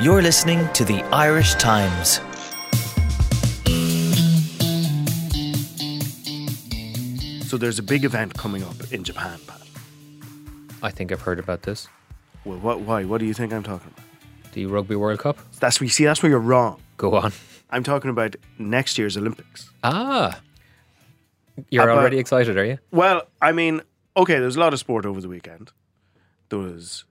[0.00, 2.20] You're listening to the Irish Times.
[7.48, 9.62] So there's a big event coming up in Japan, Pat.
[10.82, 11.88] I think I've heard about this.
[12.44, 12.80] Well, what?
[12.80, 13.04] Why?
[13.04, 14.04] What do you think I'm talking about?
[14.52, 15.38] The Rugby World Cup.
[15.58, 16.04] That's we see.
[16.04, 16.80] That's where you're wrong.
[16.96, 17.32] Go on.
[17.70, 19.70] I'm talking about next year's Olympics.
[19.82, 20.40] Ah.
[21.70, 22.78] You're About- already excited, are you?
[22.92, 23.80] Well, I mean,
[24.16, 25.72] okay, there's a lot of sport over the weekend.
[26.50, 27.04] There was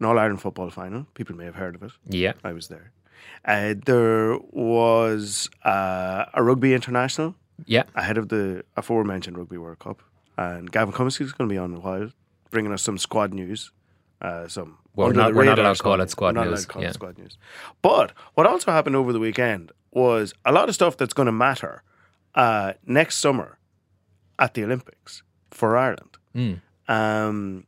[0.00, 1.06] an All Ireland football final.
[1.14, 1.92] People may have heard of it.
[2.08, 2.32] Yeah.
[2.44, 2.92] I was there.
[3.44, 7.34] Uh, there was uh, a rugby international
[7.66, 7.84] Yeah.
[7.94, 10.02] ahead of the aforementioned Rugby World Cup,
[10.36, 12.10] and Gavin Cummins is going to be on in a while,
[12.50, 13.70] bringing us some squad news.
[14.20, 16.50] Uh, some Well, we're not- we're not allowed to call it squad We're not allowed
[16.56, 16.88] news, to call yeah.
[16.88, 17.38] it squad news.
[17.82, 21.32] But what also happened over the weekend was a lot of stuff that's going to
[21.32, 21.82] matter
[22.34, 23.58] uh, next summer
[24.38, 26.18] at the Olympics for Ireland.
[26.34, 26.60] Mm.
[26.88, 27.64] Um,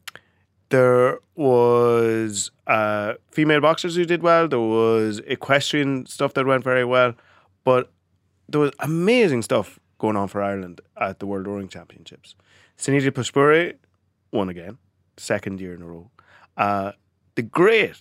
[0.71, 4.49] there was uh, female boxers who did well.
[4.49, 7.15] There was equestrian stuff that went very well,
[7.65, 7.93] but
[8.49, 12.35] there was amazing stuff going on for Ireland at the World Rowing Championships.
[12.79, 13.75] Sanita Puspure
[14.33, 14.79] won again,
[15.17, 16.11] second year in a row.
[16.57, 16.93] Uh,
[17.35, 18.01] the great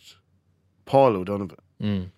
[0.85, 2.09] Paul O'Donovan Mm.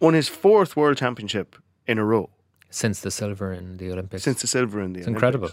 [0.00, 2.30] won his fourth World Championship in a row
[2.70, 4.22] Since the silver in the Olympics.
[4.22, 5.22] since the silver in the it's Olympics.
[5.22, 5.50] incredible.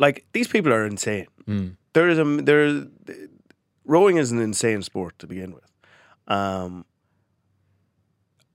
[0.00, 1.26] Like these people are insane.
[1.46, 1.76] Mm.
[1.94, 2.86] There is a there
[3.84, 5.70] rowing is an insane sport to begin with.
[6.28, 6.84] Um,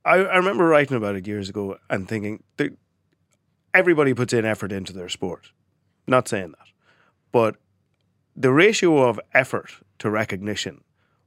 [0.05, 2.77] I I remember writing about it years ago and thinking that
[3.73, 5.51] everybody puts in effort into their sport.
[6.07, 6.67] Not saying that,
[7.31, 7.55] but
[8.35, 10.83] the ratio of effort to recognition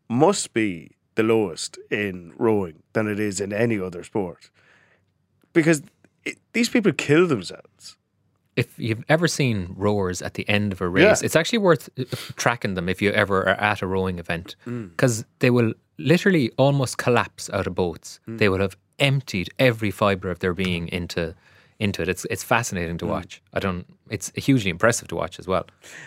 [0.08, 4.50] must be the lowest in rowing than it is in any other sport,
[5.52, 5.82] because
[6.24, 7.96] it, these people kill themselves.
[8.56, 11.26] If you've ever seen rowers at the end of a race, Yeah.
[11.26, 12.04] it's actually worth uh,
[12.36, 14.90] tracking them if you ever are at a rowing event Mm.
[14.90, 18.20] because they will literally almost collapse out of boats.
[18.28, 18.38] Mm.
[18.38, 21.34] They will have emptied every fiber of their being into
[21.78, 22.08] into it.
[22.08, 23.00] It's it's fascinating Mm.
[23.00, 23.42] to watch.
[23.54, 23.86] I don't.
[24.10, 25.64] It's hugely impressive to watch as well.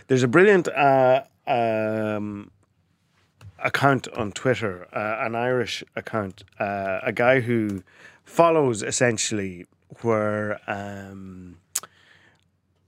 [0.08, 2.52] There's a brilliant uh, um,
[3.60, 7.84] account on Twitter, uh, an Irish account, uh, a guy who
[8.24, 9.66] follows essentially
[10.02, 11.58] where um,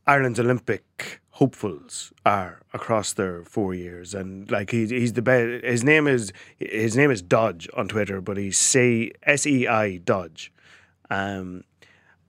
[0.08, 5.64] Ireland's Olympic hopefuls are across their four years, and like he, he's the best.
[5.66, 9.98] His name is his name is Dodge on Twitter, but he's say S E I
[9.98, 10.52] Dodge,
[11.10, 11.64] um,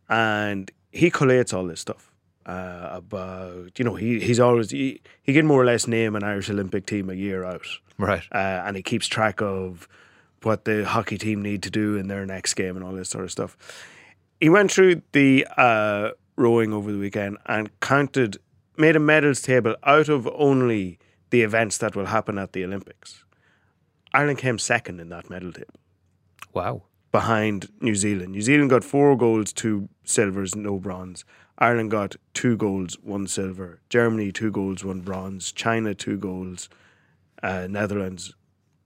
[0.08, 2.12] and he collates all this stuff
[2.46, 6.24] uh, about you know he he's always he, he can more or less name an
[6.24, 7.66] Irish Olympic team a year out,
[7.96, 8.24] Right.
[8.32, 9.88] uh, and he keeps track of
[10.42, 13.24] what the hockey team need to do in their next game and all this sort
[13.24, 13.56] of stuff.
[14.40, 18.38] He went through the uh, rowing over the weekend and counted,
[18.76, 20.98] made a medals table out of only
[21.30, 23.24] the events that will happen at the Olympics.
[24.14, 25.74] Ireland came second in that medal table
[26.54, 26.82] Wow.
[27.12, 28.32] behind New Zealand.
[28.32, 31.24] New Zealand got four golds, two silvers, no bronze.
[31.58, 33.80] Ireland got two golds, one silver.
[33.90, 35.52] Germany, two golds, one bronze.
[35.52, 36.68] China, two golds.
[37.42, 38.34] Uh, Netherlands,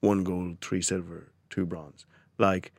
[0.00, 2.06] one gold, three silver, two bronze.
[2.38, 2.72] Like,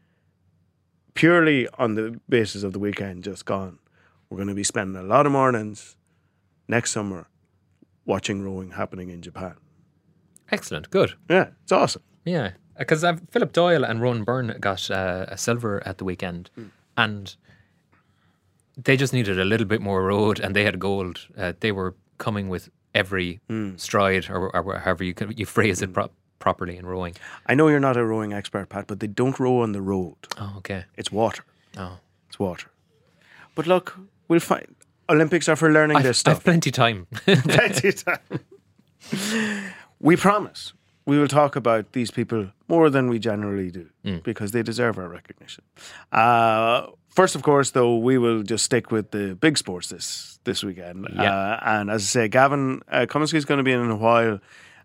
[1.13, 3.79] purely on the basis of the weekend just gone,
[4.33, 5.95] we're going to be spending a lot of mornings
[6.67, 7.27] next summer
[8.03, 9.53] watching rowing happening in Japan.
[10.51, 10.89] Excellent.
[10.89, 11.13] Good.
[11.29, 12.01] Yeah, it's awesome.
[12.25, 16.49] Yeah, because uh, Philip Doyle and Ronan Byrne got uh, a silver at the weekend,
[16.97, 17.35] and
[18.75, 21.27] they just needed a little bit more road, and they had gold.
[21.37, 23.39] Uh, they were coming with every
[23.75, 27.13] stride, or, or however you can, you phrase it pro- properly in rowing.
[27.45, 30.15] I know you're not a rowing expert, Pat, but they don't row on the road.
[30.39, 30.85] Oh, okay.
[30.97, 31.43] It's water.
[31.77, 31.99] Oh,
[32.29, 32.67] It's water.
[33.55, 33.95] But look,
[34.27, 34.75] we'll find.
[35.09, 36.43] Olympics are for learning I've, this I've stuff.
[36.43, 37.07] plenty time.
[37.25, 38.39] Plenty of time.
[39.99, 40.73] we promise
[41.05, 43.89] we will talk about these people more than we generally do
[44.23, 45.63] because they deserve our recognition.
[46.11, 50.63] Uh, first, of course, though, we will just stick with the big sports this this
[50.63, 51.07] weekend.
[51.13, 51.33] Yeah.
[51.33, 53.95] Uh, and as I say, Gavin uh, Cummins is going to be in in a
[53.95, 54.39] while.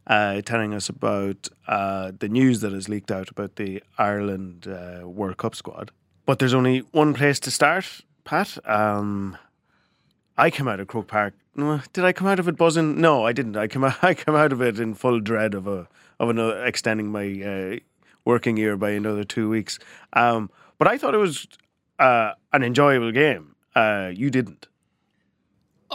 [0.06, 5.06] Uh, telling us about uh, the news that has leaked out about the Ireland uh,
[5.06, 5.90] World Cup squad.
[6.24, 8.58] But there's only one place to start, Pat.
[8.68, 9.38] Um,
[10.36, 11.32] I came out of Croke Park.
[11.94, 13.00] Did I come out of it buzzing?
[13.00, 13.56] No, I didn't.
[13.56, 15.88] I come out, I come out of it in full dread of a
[16.20, 17.76] of another extending my uh,
[18.26, 19.78] working year by another two weeks.
[20.12, 21.48] Um, but I thought it was
[21.98, 23.54] uh, an enjoyable game.
[23.74, 24.66] Uh, you didn't.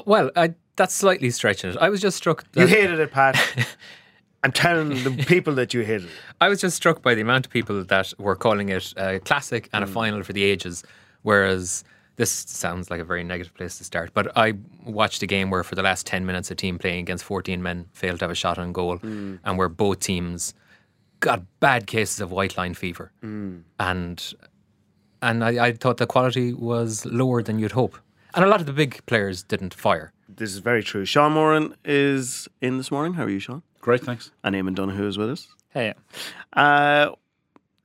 [0.07, 1.77] well, I, that's slightly stretching it.
[1.77, 2.45] I was just struck.
[2.55, 3.37] You hated it, Pat.
[4.43, 6.11] I'm telling the people that you hated it.
[6.41, 9.69] I was just struck by the amount of people that were calling it a classic
[9.71, 10.83] and a final for the ages,
[11.21, 11.83] whereas
[12.15, 14.13] this sounds like a very negative place to start.
[14.13, 14.53] But I
[14.85, 17.85] watched a game where, for the last 10 minutes, a team playing against 14 men
[17.93, 20.53] failed to have a shot on goal, and where both teams
[21.19, 23.11] got bad cases of white line fever,
[23.79, 24.33] and
[25.21, 27.97] and I, I thought the quality was lower than you'd hope,
[28.35, 30.11] and a lot of the big players didn't fire.
[30.27, 31.05] This is very true.
[31.05, 33.13] Sean Moran is in this morning.
[33.13, 33.61] How are you, Sean?
[33.81, 34.31] Great, thanks.
[34.43, 35.47] And Eamon Donoghue is with us.
[35.69, 35.93] Hey,
[36.53, 37.09] Uh,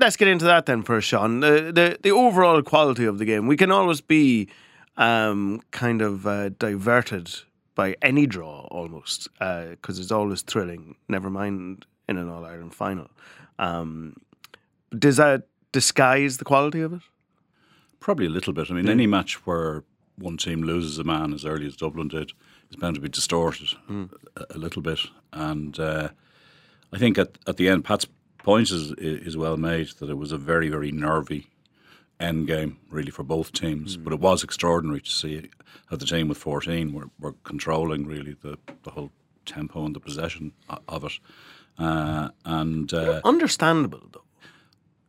[0.00, 1.40] let's get into that then first, Sean.
[1.40, 3.46] The, the the overall quality of the game.
[3.46, 4.48] We can always be
[4.96, 7.30] um, kind of uh, diverted
[7.74, 10.96] by any draw almost because it's always thrilling.
[11.08, 13.08] Never mind in an All Ireland final.
[13.58, 14.16] Um,
[14.98, 17.02] does that disguise the quality of it?
[18.00, 18.70] Probably a little bit.
[18.70, 19.84] I mean, any match where
[20.16, 22.32] one team loses a man as early as Dublin did
[22.70, 23.68] is bound to be distorted
[24.36, 25.00] a, a little bit.
[25.32, 26.08] And uh,
[26.92, 28.06] I think at, at the end, Pat's
[28.42, 31.48] point is, is well made that it was a very, very nervy
[32.20, 33.96] end game, really, for both teams.
[33.96, 35.50] But it was extraordinary to see
[35.90, 39.10] how the team with 14 were, were controlling, really, the, the whole
[39.46, 40.52] tempo and the possession
[40.88, 41.12] of it.
[41.78, 44.24] Uh, and uh, Understandable though.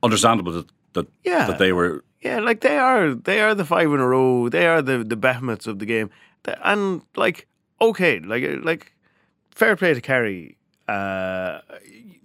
[0.04, 1.48] understandable that, that, Yeah.
[1.48, 4.50] that they were Yeah, like they are, they are the five in a row.
[4.50, 6.10] They are the the behemoths of the game,
[6.64, 7.48] and like
[7.80, 8.94] okay, like like
[9.52, 10.58] fair play to Kerry.
[10.88, 11.62] Uh,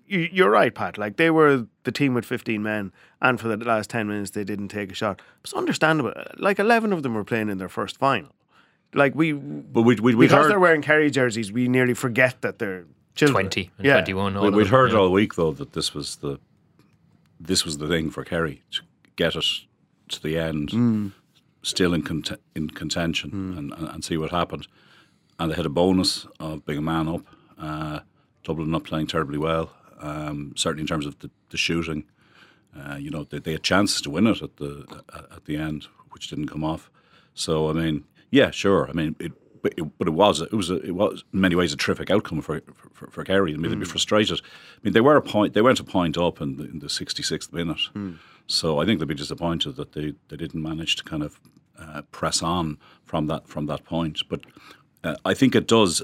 [0.06, 0.98] you're right, Pat.
[0.98, 4.44] Like they were the team with 15 men, and for the last 10 minutes they
[4.44, 5.20] didn't take a shot.
[5.42, 6.12] It's understandable.
[6.36, 8.30] Like 11 of them were playing in their first final.
[8.92, 12.40] Like we, But we, we, we because heard, they're wearing Kerry jerseys, we nearly forget
[12.42, 12.84] that they're
[13.14, 13.44] children.
[13.46, 13.94] 20 and Yeah.
[13.94, 14.36] 21.
[14.36, 15.02] All we, we'd them, heard you know.
[15.04, 16.38] all week though that this was the
[17.40, 18.82] this was the thing for Kerry to
[19.16, 19.44] get it
[20.08, 21.12] to the end,
[21.62, 24.66] still in cont- in contention, and, and, and see what happened.
[25.38, 27.22] And they had a bonus of being a man up.
[27.58, 28.00] Uh,
[28.44, 29.72] Dublin not playing terribly well,
[30.04, 32.04] um, certainly in terms of the, the shooting.
[32.76, 34.84] Uh, you know, they, they had chances to win it at the
[35.32, 36.90] at the end, which didn't come off.
[37.34, 38.88] So I mean, yeah, sure.
[38.88, 41.54] I mean, it, but it, but it was it was a, it was in many
[41.54, 42.60] ways a terrific outcome for
[42.92, 43.54] for, for Kerry.
[43.54, 44.40] I mean, they'd be frustrated.
[44.40, 45.54] I mean, they were a point.
[45.54, 47.80] They went a point up in the, in the 66th minute.
[48.46, 51.40] So I think they'd be disappointed that they, they didn't manage to kind of
[51.78, 54.20] uh, press on from that from that point.
[54.28, 54.40] But
[55.02, 56.02] uh, I think it does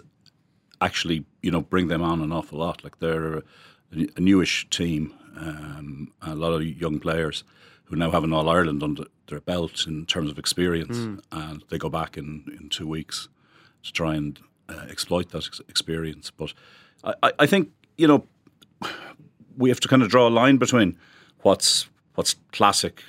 [0.81, 2.83] actually, you know, bring them on an awful lot.
[2.83, 3.43] Like they're
[3.93, 7.45] a, newish team, um, a lot of young players
[7.85, 10.97] who now have an All Ireland under their belt in terms of experience,
[11.33, 13.29] and they go back in, in two weeks
[13.83, 14.39] to try and
[14.69, 16.31] uh, exploit that ex- experience.
[16.31, 16.53] But
[17.05, 18.27] I, I, I think you know
[19.57, 20.97] we have to kind of draw a line between
[21.43, 23.03] what's what's classic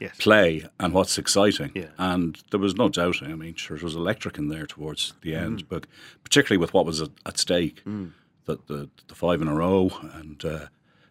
[0.00, 0.16] Yes.
[0.18, 1.70] play and what's exciting.
[1.74, 1.86] Yeah.
[1.98, 3.30] And there was no doubting.
[3.30, 5.86] I mean, sure, it was electric in there towards the end, but
[6.24, 8.10] particularly with what was at, at stake, that
[8.46, 10.66] the the five in a row and uh,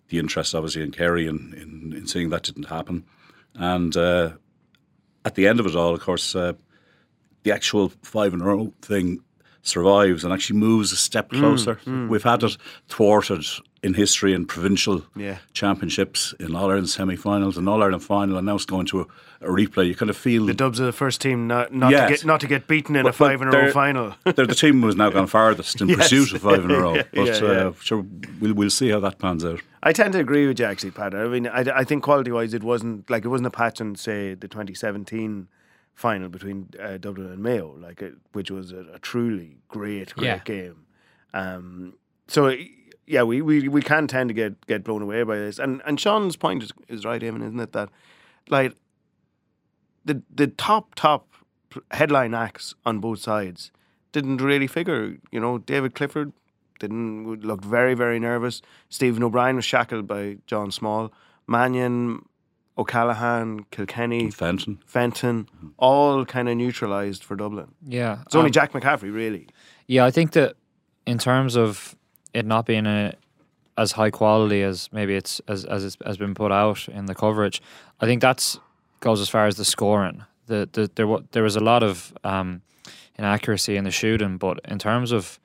[0.09, 3.05] the interest obviously in Kerry in, in, in seeing that didn't happen.
[3.55, 4.31] And uh,
[5.25, 6.53] at the end of it all, of course, uh,
[7.43, 9.21] the actual five in a row thing
[9.61, 11.79] survives and actually moves a step closer.
[12.09, 12.57] We've had it
[12.87, 13.45] thwarted
[13.83, 15.37] in history in provincial Yeah.
[15.53, 19.01] championships, in All Ireland semi finals, and All Ireland final, and now it's going to
[19.01, 19.05] a,
[19.41, 19.87] a replay.
[19.87, 22.07] You kind of feel The Dubs are the first team not not Yes.
[22.09, 24.15] to get not to get beaten in a But- but five in a row final.
[24.23, 25.97] they're the team who's now gone farthest in Yes.
[25.97, 26.93] pursuit of five in a row.
[26.95, 28.05] Yeah, But yeah, uh, sure,
[28.39, 29.59] we'll, we'll see how that pans out.
[29.83, 31.13] I tend to agree with you actually, Pat.
[31.13, 33.95] I mean, I, I think quality wise, it wasn't like it wasn't a patch on
[33.95, 35.49] say the 2017
[35.93, 40.25] final between uh, Dublin and Mayo, like it, which was a, a truly great, great
[40.25, 40.39] Yeah.
[40.45, 40.85] game.
[41.33, 41.93] Um,
[42.27, 42.55] so
[43.05, 45.99] yeah, we, we, we can tend to get, get blown away by this, and and
[45.99, 47.73] Sean's point is, is right, Eamon, isn't it?
[47.73, 47.89] That
[48.49, 48.75] like
[50.05, 51.27] the the top top
[51.91, 53.71] headline acts on both sides
[54.11, 55.17] didn't really figure.
[55.31, 56.33] You know, David Clifford
[56.79, 58.61] didn't looked very very nervous.
[58.89, 61.11] Stephen O'Brien was shackled by John Small,
[61.47, 62.25] Mannion,
[62.77, 64.79] O'Callaghan, Kilkenny, Fenton.
[64.85, 67.73] Fenton, all kind of neutralised for Dublin.
[67.85, 68.19] yeah.
[68.25, 69.47] It's only um, Jack McCaffrey really.
[69.87, 70.55] Yeah, I think that
[71.05, 71.95] in terms of
[72.33, 73.13] it not being a,
[73.77, 77.15] as high quality as maybe it's as as it's, has been put out in the
[77.15, 77.61] coverage,
[77.99, 78.59] I think that's
[78.99, 80.23] goes as far as the scoring.
[80.47, 82.61] The, the there there was a lot of um,
[83.17, 85.39] inaccuracy in the shooting, but in terms of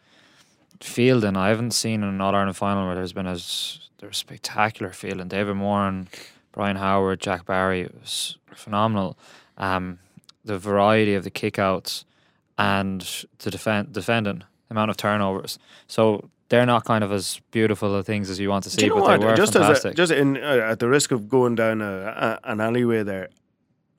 [0.81, 5.29] fielding, I haven't seen an All Ireland final where there's been as there's spectacular fielding.
[5.29, 6.09] David Moran,
[6.53, 9.19] Brian Howard, Jack Barry it was phenomenal.
[9.57, 9.99] Um,
[10.45, 12.05] the variety of the kickouts
[12.57, 15.59] and the defend defending the amount of turnovers.
[15.87, 18.89] So they're not kind of as beautiful of things as you want to see, you
[18.89, 19.21] know but what?
[19.21, 19.91] they were just fantastic.
[19.91, 23.03] as a, just in uh, at the risk of going down a, a, an alleyway
[23.03, 23.29] there,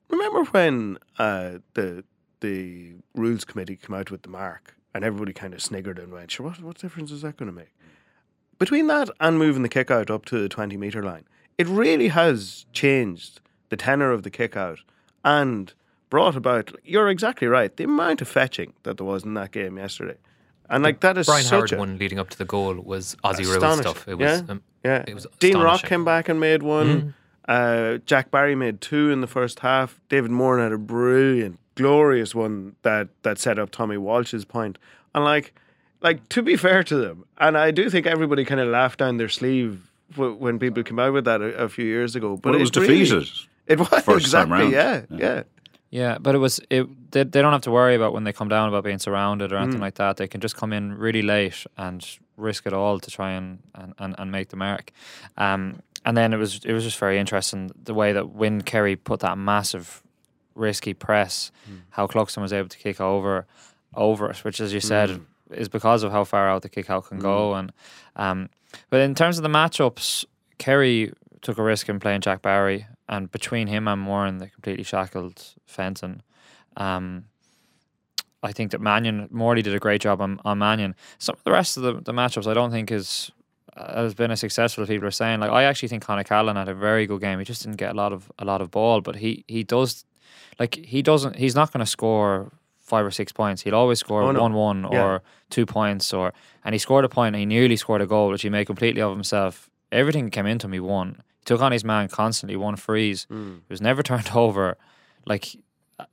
[0.08, 2.04] remember when uh, the
[2.40, 6.30] the rules committee came out with the mark and everybody kind of sniggered and went,
[6.30, 7.72] "Sure, what what difference is that going to make?"
[8.58, 11.24] Between that and moving the kick out up to the twenty meter line,
[11.58, 14.80] it really has changed the tenor of the kick out
[15.24, 15.72] and
[16.08, 16.72] brought about.
[16.84, 17.74] You're exactly right.
[17.76, 20.16] The amount of fetching that there was in that game yesterday.
[20.70, 23.16] And like that is Brian such Howard a, one leading up to the goal was
[23.24, 24.06] Aussie rules stuff.
[24.08, 24.46] It was Yeah.
[24.48, 27.14] um, Yeah, it was Dean Rock came back and made one.
[27.48, 30.00] Uh, Jack Barry made two in the first half.
[30.08, 34.78] David Moran had a brilliant, glorious one that that set up Tommy Walsh's point.
[35.14, 35.52] And like,
[36.00, 39.16] like to be fair to them, and I do think everybody kind of laughed down
[39.16, 42.36] their sleeve w- when people came out with that a, a few years ago.
[42.36, 43.28] But But it was really- defeated.
[43.66, 44.72] It was first time round.
[44.72, 45.16] yeah, Yeah.
[45.18, 45.42] yeah.
[45.90, 46.86] Yeah, but it was it.
[47.10, 49.56] They, they don't have to worry about when they come down about being surrounded or
[49.56, 49.82] anything Mm.
[49.82, 50.16] like that.
[50.18, 52.06] They can just come in really late and
[52.36, 54.92] risk it all to try and and, and, and make the mark.
[55.36, 58.94] Um, and then it was it was just very interesting the way that when Kerry
[58.96, 60.02] put that massive
[60.54, 61.80] risky press, Mm.
[61.90, 63.46] how Cluxton was able to kick over
[63.94, 65.20] over it, which as you said Mm.
[65.50, 67.54] is because of how far out the kick out can go.
[67.54, 67.72] And
[68.14, 68.48] um,
[68.90, 70.24] but in terms of the matchups,
[70.58, 74.84] Kerry took a risk in playing Jack Barry, and between him and Moran, they completely
[74.84, 75.36] shackled
[75.66, 76.22] Fenton.
[76.78, 77.24] Um,
[78.42, 80.94] I think that Mannion Morley did a great job on, on Mannion.
[81.18, 83.30] Some of the rest of the, the matchups, I don't think is
[83.76, 85.40] has been as successful as people are saying.
[85.40, 87.38] Like I actually think Con O'Callaghan had a very good game.
[87.38, 90.04] He just didn't get a lot of a lot of ball, but he he does
[90.58, 91.36] like he doesn't.
[91.36, 93.62] He's not going to score five or six points.
[93.62, 94.40] He'll always score Oh, no.
[94.42, 95.04] one one Yeah.
[95.04, 96.32] or two points or
[96.64, 97.34] and he scored a point.
[97.36, 99.70] and He nearly scored a goal, which he made completely of himself.
[99.92, 101.22] Everything came into him, he won.
[101.40, 103.26] He took on his man constantly, won frees.
[103.30, 103.56] Mm.
[103.56, 104.76] He was never turned over.
[105.26, 105.46] Like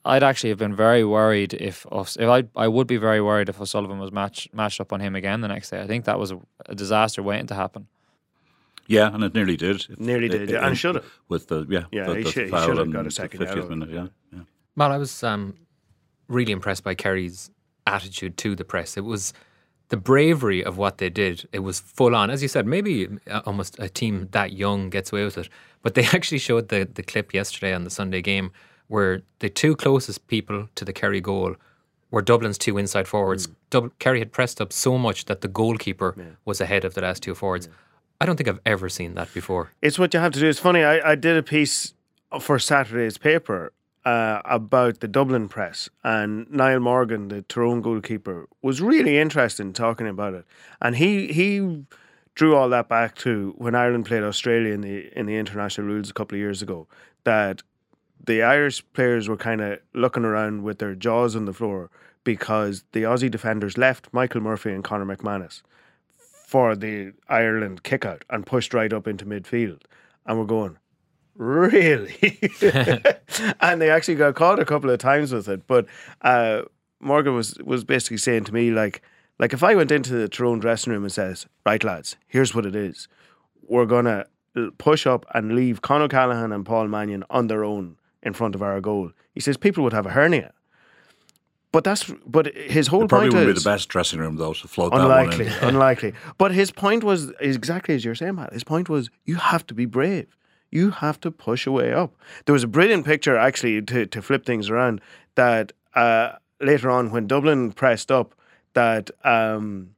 [0.03, 3.59] I'd actually have been very worried if if I I would be very worried if
[3.61, 5.81] O'Sullivan was match, matched up on him again the next day.
[5.81, 7.87] I think that was a, a disaster waiting to happen.
[8.89, 9.85] Yeah, and it nearly did.
[9.89, 11.05] It- Nearly it- did, yeah, it- and should have.
[11.27, 13.57] With the yeah, Yeah, the, he the should- he should have got a second out
[13.57, 13.89] 50th minute.
[13.89, 14.39] Yeah, yeah.
[14.77, 15.55] Well, I was um,
[16.29, 17.49] really impressed by Kerry's
[17.85, 18.95] attitude to the press.
[18.97, 19.33] It was
[19.89, 21.47] the bravery of what they did.
[21.51, 22.65] It was full on, as you said.
[22.65, 25.49] Maybe uh, almost a team that young gets away with it,
[25.81, 28.51] but they actually showed the the clip yesterday on the Sunday game
[28.87, 31.55] where the two closest people to the Kerry goal
[32.09, 33.49] were Dublin's two inside forwards.
[33.69, 36.15] Dub- Kerry had pressed up so much that the goalkeeper
[36.45, 37.67] was ahead of the last two forwards.
[38.21, 39.71] I don't think I've ever seen that before.
[39.81, 40.47] It's what you have to do.
[40.47, 40.83] It's funny.
[40.83, 41.93] I, I did a piece
[42.39, 43.73] for Saturday's paper
[44.07, 49.73] uh, about the Dublin press, and Niall Morgan, the Tyrone goalkeeper, was really interested in
[49.73, 50.45] talking about it.
[50.81, 51.83] And he he
[52.35, 56.09] drew all that back to when Ireland played Australia in the in the international rules
[56.09, 56.87] a couple of years ago.
[57.25, 57.63] That
[58.25, 61.89] the Irish players were kind of looking around with their jaws on the floor
[62.23, 65.63] because the Aussie defenders left Michael Murphy and Conor McManus
[66.45, 69.81] for the Ireland kick out and pushed right up into midfield.
[70.25, 70.77] And we're going,
[71.37, 72.15] really?
[73.61, 75.67] and they actually got caught a couple of times with it.
[75.67, 75.85] But
[76.21, 76.63] uh,
[76.99, 79.01] Morgan was, was basically saying to me, like,
[79.39, 82.65] like if I went into the Tyrone dressing room and says, right, lads, here's what
[82.65, 83.07] it is.
[83.67, 84.25] We're going to
[84.77, 88.63] push up and leave Con O'Callaghan and Paul Mannion on their own in front of
[88.63, 89.11] our goal.
[89.33, 90.53] He says people would have a hernia.
[91.71, 94.37] But that's but his whole It probably point wouldn't is be the best dressing room
[94.37, 95.63] though to float that unlikely, one in.
[95.63, 96.13] unlikely.
[96.37, 98.53] But his point was exactly as you're saying, Matt.
[98.53, 100.35] His point was you have to be brave.
[100.69, 102.13] You have to push a way up.
[102.45, 105.01] There was a brilliant picture actually to, to flip things around
[105.35, 108.35] that uh, later on when Dublin pressed up
[108.73, 109.95] that um,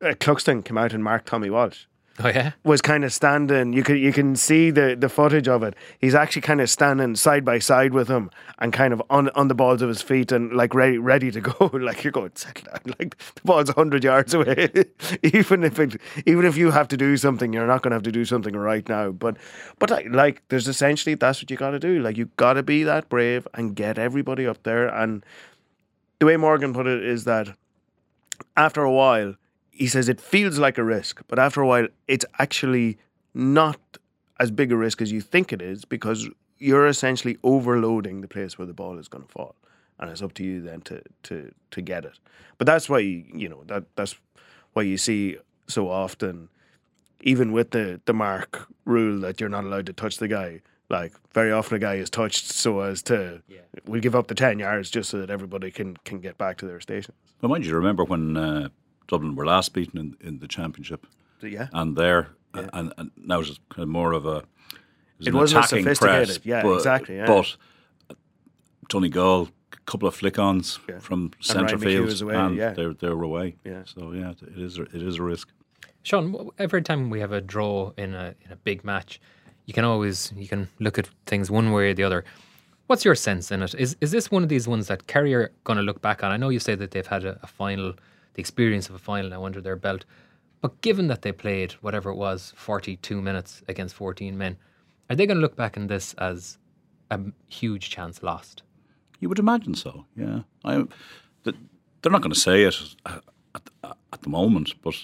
[0.00, 1.86] uh, Cluxton came out and marked Tommy Walsh
[2.20, 3.72] Oh yeah, was kind of standing.
[3.72, 5.74] You can you can see the, the footage of it.
[5.98, 8.30] He's actually kind of standing side by side with him
[8.60, 11.40] and kind of on on the balls of his feet and like ready ready to
[11.40, 11.70] go.
[11.72, 12.80] like you're going settle down.
[13.00, 14.70] Like the ball's hundred yards away.
[15.24, 18.04] even if it even if you have to do something, you're not going to have
[18.04, 19.10] to do something right now.
[19.10, 19.36] But
[19.80, 21.98] but like there's essentially that's what you got to do.
[21.98, 24.86] Like you got to be that brave and get everybody up there.
[24.86, 25.24] And
[26.20, 27.56] the way Morgan put it is that
[28.56, 29.34] after a while,
[29.74, 32.98] he says it feels like a risk, but after a while, it's actually
[33.34, 33.80] not
[34.38, 36.28] as big a risk as you think it is because
[36.58, 39.54] you're essentially overloading the place where the ball is going to fall,
[39.98, 42.18] and it's up to you then to to to get it.
[42.58, 44.14] But that's why you, you know that that's
[44.72, 46.48] why you see so often,
[47.20, 50.60] even with the the mark rule that you're not allowed to touch the guy.
[50.90, 53.42] Like very often, a guy is touched so as to
[53.86, 56.66] we'll give up the ten yards just so that everybody can can get back to
[56.66, 57.16] their stations.
[57.40, 58.68] Well, mind you, remember when uh,
[59.08, 61.06] Dublin were last beaten in, in the championship,
[61.42, 61.68] yeah.
[61.72, 64.42] and there, and, and now it's kind of more of a.
[65.20, 66.28] It an wasn't attacking sophisticated.
[66.28, 67.26] press, Yeah, but, exactly, yeah.
[67.26, 67.56] But
[68.88, 70.98] Donegal, a couple of flick-ons Yeah.
[70.98, 72.72] from centre Ryan field, away, and yeah.
[72.72, 73.56] they they were away.
[73.64, 73.82] Yeah.
[73.84, 75.48] So yeah, it is it is a risk.
[76.02, 76.50] Sean.
[76.58, 79.20] Every time we have a draw in a in a big match,
[79.66, 82.24] you can always you can look at things one way or the other.
[82.86, 83.74] What's your sense in it?
[83.74, 86.30] Is is this one of these ones that Kerry are going to look back on?
[86.30, 87.94] I know you say that they've had a, a final,
[88.34, 90.04] the experience of a final now under their belt,
[90.60, 94.56] but given that they played whatever it was, forty two minutes against fourteen men,
[95.08, 96.58] are they going to look back on this as
[97.10, 98.62] a huge chance lost?
[99.20, 100.04] You would imagine so.
[100.16, 100.84] Yeah, I.
[101.44, 102.76] They're not going to say it
[103.06, 103.22] at,
[104.12, 104.74] at the moment.
[104.82, 104.94] But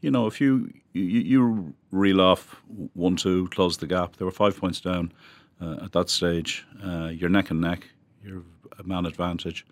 [0.00, 2.62] you know, if you you, you reel off
[2.92, 4.16] one two, close the gap.
[4.16, 5.12] They were five points down
[5.60, 6.64] uh, at that stage.
[6.84, 7.88] Uh, you're neck and neck.
[8.22, 8.42] You're
[8.78, 9.66] a man advantage.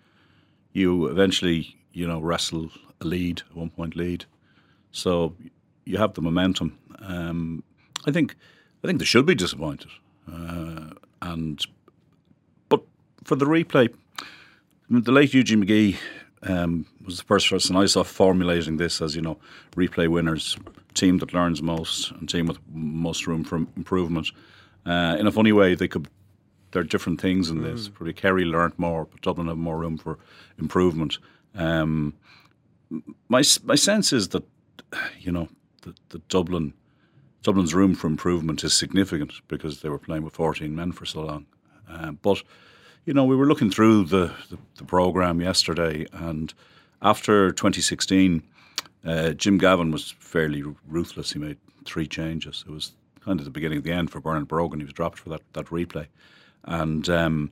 [0.73, 2.69] You eventually, you know, wrestle
[3.03, 4.25] a lead, a one point lead.
[4.91, 5.35] So
[5.85, 6.77] you have the momentum.
[6.99, 7.63] Um,
[8.05, 8.35] I think
[8.83, 9.89] I think they should be disappointed.
[10.31, 10.91] Uh,
[11.21, 11.65] and
[12.69, 12.81] but
[13.23, 13.93] for the replay,
[14.89, 15.97] the late Eugene McGee
[16.43, 19.37] um, was the first person I saw formulating this as you know
[19.75, 20.57] replay winners,
[20.93, 24.31] team that learns most, and team with most room for improvement.
[24.85, 26.07] Uh, in a funny way, they could.
[26.71, 27.87] There are different things in this.
[27.87, 30.17] Probably Kerry learnt more, but Dublin have more room for
[30.57, 31.19] improvement.
[31.53, 32.15] Um,
[33.29, 34.43] my my sense is that
[35.19, 35.49] you know
[35.81, 36.73] the, the Dublin
[37.43, 41.21] Dublin's room for improvement is significant because they were playing with 14 men for so
[41.21, 41.45] long.
[41.89, 42.41] Uh, but,
[43.05, 46.53] you know, we were looking through the, the, the programme yesterday, and
[47.01, 48.41] after 2016,
[49.05, 51.33] uh, Jim Gavin was fairly ruthless.
[51.33, 52.63] He made three changes.
[52.65, 54.79] It was kind of the beginning of the end for Bernard Brogan.
[54.79, 56.07] He was dropped for that, that replay.
[56.63, 57.51] And um,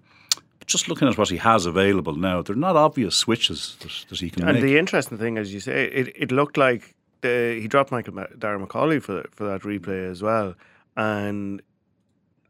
[0.66, 4.30] just looking at what he has available now, they're not obvious switches that, that he
[4.30, 4.64] can And make.
[4.64, 8.28] the interesting thing, as you say, it, it looked like the, he dropped Michael Ma-
[8.38, 10.56] Darragh Macauley for for that replay as well,
[10.96, 11.62] and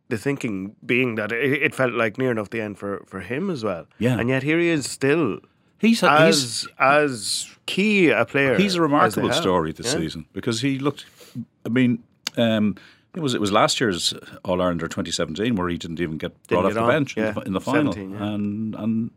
[0.09, 3.49] the thinking being that it, it felt like near enough the end for, for him
[3.49, 3.85] as well.
[3.99, 4.19] Yeah.
[4.19, 5.39] and yet here he is still
[5.79, 8.57] he's, he's, as as key a player.
[8.57, 9.99] He's a remarkable story this Yeah.
[9.99, 11.05] season because he looked.
[11.65, 12.03] I mean,
[12.37, 12.75] um,
[13.15, 14.13] it was it was last year's
[14.43, 16.89] All Ireland or 2017 where he didn't even get brought Didn't off get the on,
[16.89, 18.03] bench in, the, in the final, yeah.
[18.03, 18.75] and and.
[18.75, 19.11] and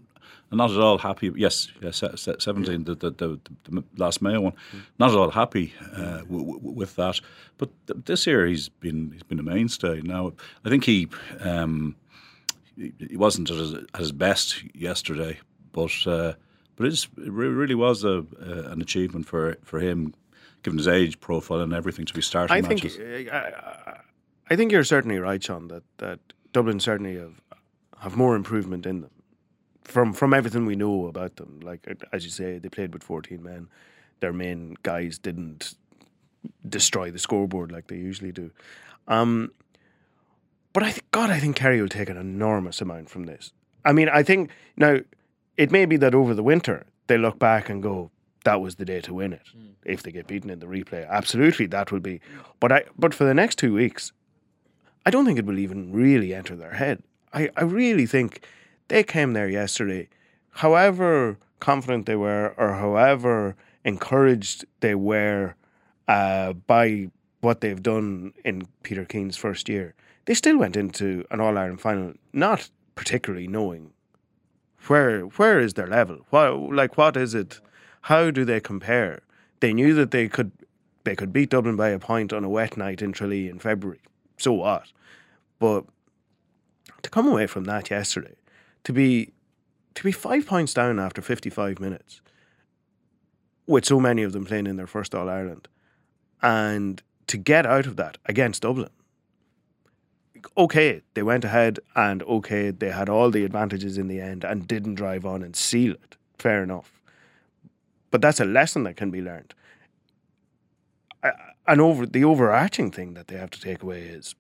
[0.59, 1.33] Not at all happy.
[1.35, 4.53] Yes, yes, se- se- seventeen, the, the, the, the last Mayo one.
[4.99, 7.21] Not at all happy uh, w- w- with that.
[7.59, 10.01] But th- this year he's been he's been a mainstay.
[10.03, 10.33] Now
[10.65, 11.09] I think he
[11.41, 11.97] um,
[12.77, 15.39] he wasn't at his, at his best yesterday,
[15.73, 16.35] but uh,
[16.77, 20.15] but it, is, it re- really was a, uh, an achievement for for him,
[20.65, 23.29] given his age profile and everything, to be starting I think matches.
[23.31, 24.01] I, I,
[24.51, 25.69] I think you're certainly right, Sean.
[25.69, 26.19] That that
[26.53, 27.41] Dublin certainly have
[28.01, 29.11] have more improvement in them
[29.85, 31.61] from from everything we know about them.
[31.63, 33.69] Like as you say, they played with 14 men.
[34.21, 35.75] Their main guys didn't
[36.69, 38.51] destroy the scoreboard like they usually do.
[39.07, 39.53] Um,
[40.73, 43.53] but I think God, I think Kerry will take an enormous amount from this.
[43.85, 45.01] I mean, I think now
[45.57, 48.11] it may be that over the winter they look back and go,
[48.45, 49.49] "That was the day to win it."
[49.85, 52.21] If they get beaten in the replay, absolutely that will be.
[52.61, 54.13] But I, but for the next two weeks,
[55.05, 57.03] I don't think it will even really enter their head.
[57.33, 58.47] I, I really think
[58.89, 60.09] they came there yesterday,
[60.51, 65.55] however confident they were or however encouraged they were
[66.09, 69.95] uh, by what they've done in Peter Keane's first year.
[70.27, 73.93] They still went into an All Ireland final not particularly knowing
[74.87, 76.19] where where is their level.
[76.31, 77.61] What like what is it?
[78.05, 79.23] How do they compare?
[79.61, 80.53] They knew that they could
[81.05, 84.03] they could beat Dublin by a point on a wet night in Tralee in February.
[84.37, 84.93] So what?
[85.59, 85.87] But
[87.01, 88.35] to come away from that yesterday,
[88.85, 89.33] to be
[89.95, 92.21] to be five points down after fifty five minutes,
[93.67, 95.67] with so many of them playing in their first All Ireland,
[96.43, 98.91] and to get out of that against Dublin.
[100.59, 104.69] Okay, they went ahead and okay, they had all the advantages in the end and
[104.69, 106.19] didn't drive on and seal it.
[106.39, 107.01] Fair enough.
[108.15, 109.55] But that's a lesson that can be learned.
[111.25, 111.33] I-
[111.67, 114.37] And over the overarching thing that they have to take away is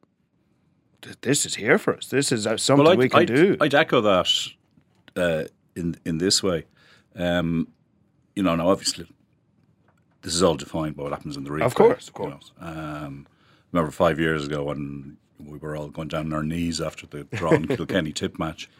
[1.02, 2.06] th- this is here for us.
[2.06, 3.56] This is uh, something I'd, we can I'd, do.
[3.60, 4.28] I'd echo that
[5.16, 6.66] uh, in in this way.
[7.16, 7.66] Um,
[8.36, 9.06] you know, now obviously,
[10.22, 11.66] this is all defined by what happens in the replay.
[11.66, 12.52] Of course, of you course.
[12.60, 12.68] know.
[12.68, 13.26] Um,
[13.72, 17.24] remember five years ago when we were all going down on our knees after the
[17.24, 18.70] drawn Kilkenny tip match,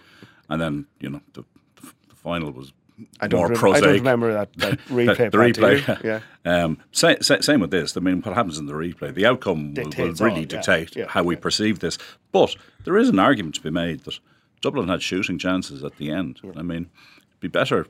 [0.49, 1.43] and then you know the,
[1.81, 2.73] the, the final was
[3.21, 5.31] I don't, more rem- I don't remember that, that replay.
[5.31, 6.05] the, replay.
[6.05, 6.21] yeah.
[6.45, 7.97] Um, sa- sa- same with this.
[7.97, 11.07] I mean, what happens in the replay, the outcome will, will really all, dictate yeah,
[11.09, 11.41] how we yeah.
[11.41, 11.99] perceive this.
[12.31, 12.55] But
[12.85, 14.19] there is an argument to be made that
[14.61, 16.41] Dublin had shooting chances at the end.
[16.57, 17.87] I mean, it'd be better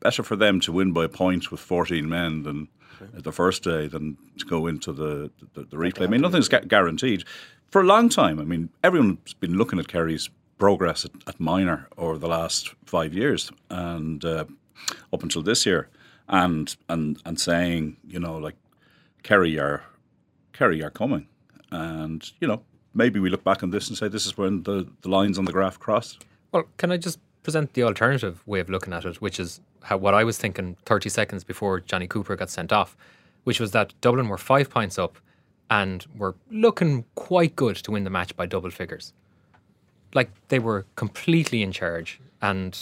[0.00, 2.68] better for them to win by points with 14 men than
[3.12, 6.04] the first day than to go into the, the, the replay.
[6.04, 7.24] I mean, nothing's guaranteed.
[7.70, 11.88] For a long time, I mean, everyone's been looking at Kerry's progress at, at minor
[11.98, 14.44] over the last five years and uh,
[15.12, 15.88] up until this year,
[16.28, 18.56] and and and saying, you know, like
[19.22, 19.84] Kerry are
[20.52, 21.26] Kerry are coming,
[21.70, 22.62] and you know,
[22.94, 25.44] maybe we look back on this and say this is when the, the lines on
[25.44, 26.24] the graph crossed.
[26.52, 29.96] Well, can I just present the alternative way of looking at it, which is how
[29.96, 32.96] what I was thinking 30 seconds before Jonny Cooper got sent off,
[33.44, 35.18] which was that Dublin were five points up
[35.70, 39.12] and were looking quite good to win the match by double figures.
[40.16, 42.72] Like they were completely in charge, and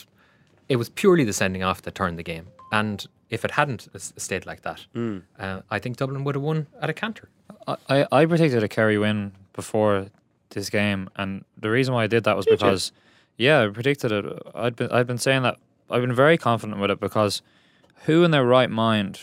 [0.68, 2.47] it was purely the sending off that turned the game.
[2.70, 3.88] And if it hadn't
[4.27, 4.81] stayed like that,
[5.44, 7.29] uh, I think Dublin would have won at a canter.
[7.66, 10.07] I, I I predicted a Kerry win before
[10.51, 12.92] this game, and the reason why I did that was because,
[13.37, 14.25] yeah, I predicted it.
[14.55, 15.57] I'd been I'd been saying that
[15.90, 17.42] I've been very confident with it because
[18.07, 19.18] who in their right mind,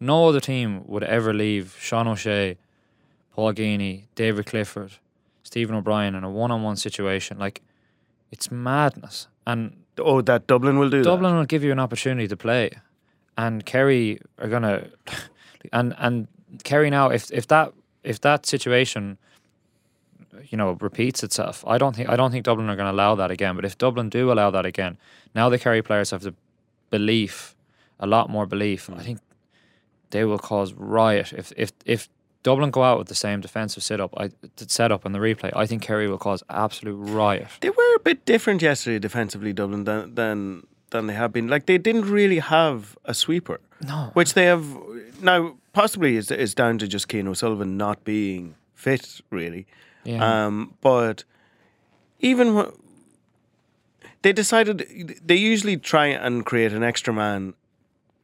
[0.00, 2.56] no other team would ever leave Sean O'Shea,
[3.34, 4.92] Paul Geaney, David Clifford,
[5.48, 7.38] Stephen O'Brien in a one-on-one situation.
[7.38, 7.62] Like,
[8.30, 9.60] it's madness, and
[9.98, 12.70] Oh, that Dublin will do Dublin will give you an opportunity to play,
[13.36, 14.88] and Kerry are gonna,
[15.72, 16.28] and and
[16.62, 17.72] Kerry now if if that
[18.04, 19.18] if that situation,
[20.50, 23.14] you know, repeats itself, I don't think I don't think Dublin are going to allow
[23.16, 23.56] that again.
[23.56, 24.98] But if Dublin do allow that again,
[25.34, 26.34] now the Kerry players have the
[26.90, 27.56] belief,
[27.98, 28.88] a lot more belief.
[28.90, 29.18] I think
[30.10, 32.08] they will cause riot if if if.
[32.48, 35.50] Dublin go out with the same defensive setup, I setup in the replay.
[35.62, 37.48] I think Kerry will cause absolute riot.
[37.60, 41.46] They were a bit different yesterday defensively, Dublin, than than than they have been.
[41.54, 43.58] Like they didn't really have a sweeper,
[43.90, 44.64] No, which they have
[45.20, 45.56] now.
[45.72, 49.64] Possibly is is down to just Cian O'Sullivan not being fit, really.
[50.04, 51.24] yeah, Um, but
[52.20, 52.72] even wh-
[54.22, 54.76] they decided
[55.28, 57.54] they usually try and create an extra man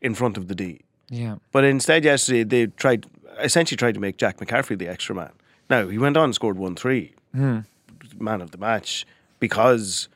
[0.01, 0.81] in front of the D.
[1.11, 1.37] yeah.
[1.53, 3.07] But instead, yesterday they tried
[3.41, 5.33] essentially tried to make Jack McCaffrey the extra man.
[5.71, 9.07] Now he went on and scored one three, man of the match,
[9.41, 10.09] because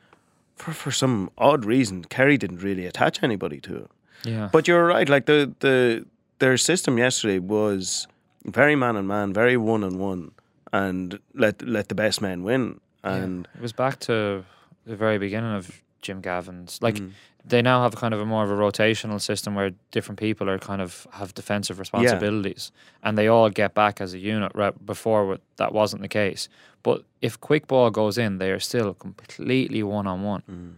[0.55, 3.89] for for some odd reason Kerry didn't really attach anybody to him.
[4.23, 4.49] Yeah.
[4.51, 5.07] But you're right.
[5.09, 6.05] Like the the
[6.39, 8.07] their system yesterday was
[8.45, 10.31] very man on man, very one on one,
[10.71, 12.79] and let let the best men win.
[13.03, 14.43] And it was back to
[14.85, 16.79] the very beginning of Jim Gavin's.
[16.81, 17.11] Like Mm.
[17.45, 20.59] They now have kind of a more of a rotational system where different people are
[20.59, 22.71] kind of have defensive responsibilities,
[23.03, 24.51] and they all get back as a unit.
[24.55, 26.49] Right before that wasn't the case.
[26.83, 30.43] But if quick ball goes in, they are still completely one on one.
[30.49, 30.73] Mm.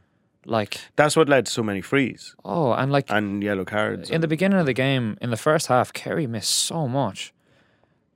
[0.45, 4.09] Like that's what led to so many frees oh, and like and yellow cards.
[4.09, 7.33] in the beginning of the game, in the first half, Kerry missed so much.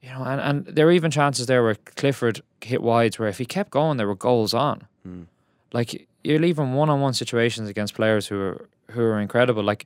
[0.01, 3.39] You know, and, and there were even chances there where Clifford hit wides where if
[3.39, 4.87] he kept going, there were goals on.
[5.73, 9.63] Like you're leaving one-on-one situations against players who are who are incredible.
[9.63, 9.85] Like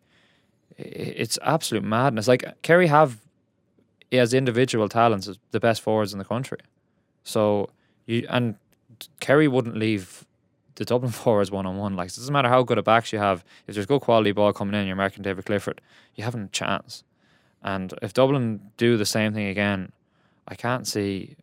[0.77, 2.27] it's absolute madness.
[2.27, 3.19] Like Kerry have
[4.11, 6.59] as individual talents the best forwards in the country.
[7.23, 7.69] So
[8.05, 8.55] you and
[9.19, 10.25] Kerry wouldn't leave
[10.75, 11.95] the Dublin forwards one on one.
[11.95, 13.43] Like it doesn't matter how good a backs you have.
[13.67, 15.81] If there's good quality ball coming in, you're marking David Clifford.
[16.15, 17.03] You haven't a chance.
[17.61, 19.91] And if Dublin do the same thing again,
[20.47, 21.35] I can't see.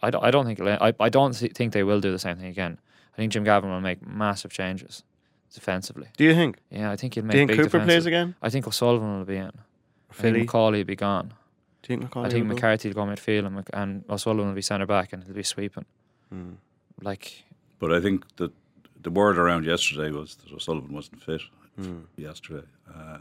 [0.00, 2.46] I don't, I don't think I, I don't think they will do the same thing
[2.46, 2.78] again.
[3.18, 5.02] I think Jim Gavin will make massive changes
[5.52, 6.06] defensively.
[6.16, 6.58] Do you think?
[6.70, 8.36] Yeah, I think he'll make Do you think big Cooper defensive- plays again?
[8.40, 9.50] I think O'Sullivan will be in.
[10.10, 10.38] I Philly?
[10.40, 11.34] think Macauley will be gone.
[11.82, 12.54] Do you think Macauley I think will go?
[12.54, 15.42] McCarthy will go midfield and, Mc- and O'Sullivan will be centre back and he'll be
[15.42, 15.84] sweeping.
[16.30, 16.52] Hmm.
[17.02, 17.42] Like,
[17.80, 18.52] But I think that
[19.02, 21.42] the word around yesterday was that O'Sullivan wasn't fit
[22.16, 23.18] yesterday, uh,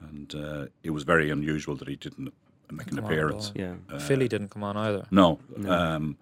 [0.00, 2.32] and uh, it was very unusual that he didn't
[2.70, 3.50] make an Come on, appearance.
[3.50, 3.62] Paul.
[3.90, 3.98] Yeah.
[4.00, 5.06] Philly didn't come on either.
[5.10, 6.16] No, um,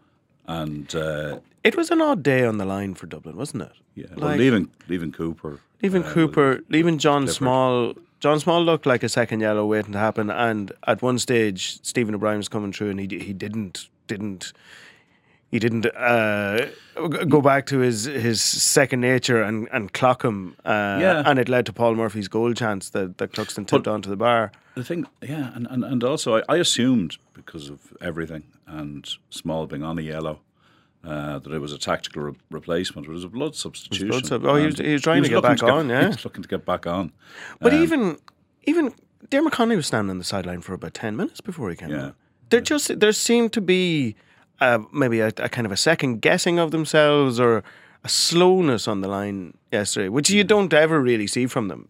[0.47, 3.73] and uh, It was an odd day on the line for Dublin, wasn't it?
[3.95, 7.29] yeah, well, leaving leaving Cooper, Leaving uh, Cooper, leaving John.
[7.29, 7.95] Small.
[8.21, 12.15] John Small looked like a second yellow waiting to happen, and at one stage, Stephen
[12.15, 14.53] O'Brien was coming through, and he he didn't didn't
[15.53, 16.67] he didn't uh,
[17.29, 20.55] go back to his his second nature and, and clock him.
[20.65, 21.23] Uh, Yeah.
[21.27, 24.51] and it led to Paul Murphy's goal chance that that Cluxton tipped onto the bar.
[24.75, 29.67] The thing, yeah, and, and, and also I, I assumed because of everything and Small
[29.67, 30.41] being on the yellow
[31.05, 33.07] uh, that it was a tactical re- replacement.
[33.07, 34.09] It was a blood substitution.
[34.09, 36.01] blood sub- oh, he was- he was trying to get back on, yeah.
[36.09, 37.13] He was looking to get back on.
[37.61, 38.17] But Um, even
[38.65, 38.95] even
[39.31, 42.11] Diarmuid Connolly was standing on the sideline for about ten minutes before he came Yeah.
[42.51, 44.15] There just there seemed to be
[44.63, 47.63] uh, maybe a, a kind of a second guessing of themselves or
[48.05, 51.89] a slowness on the line yesterday, which you don't ever really see from them.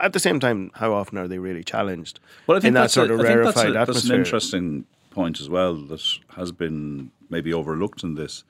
[0.00, 2.80] At the same time, how often are they really challenged Well, I think in that
[2.82, 4.14] that's sort a- of think that's, rarefied a, that's atmosphere?
[4.14, 6.02] an interesting point as well that
[6.36, 8.44] has been maybe overlooked in this.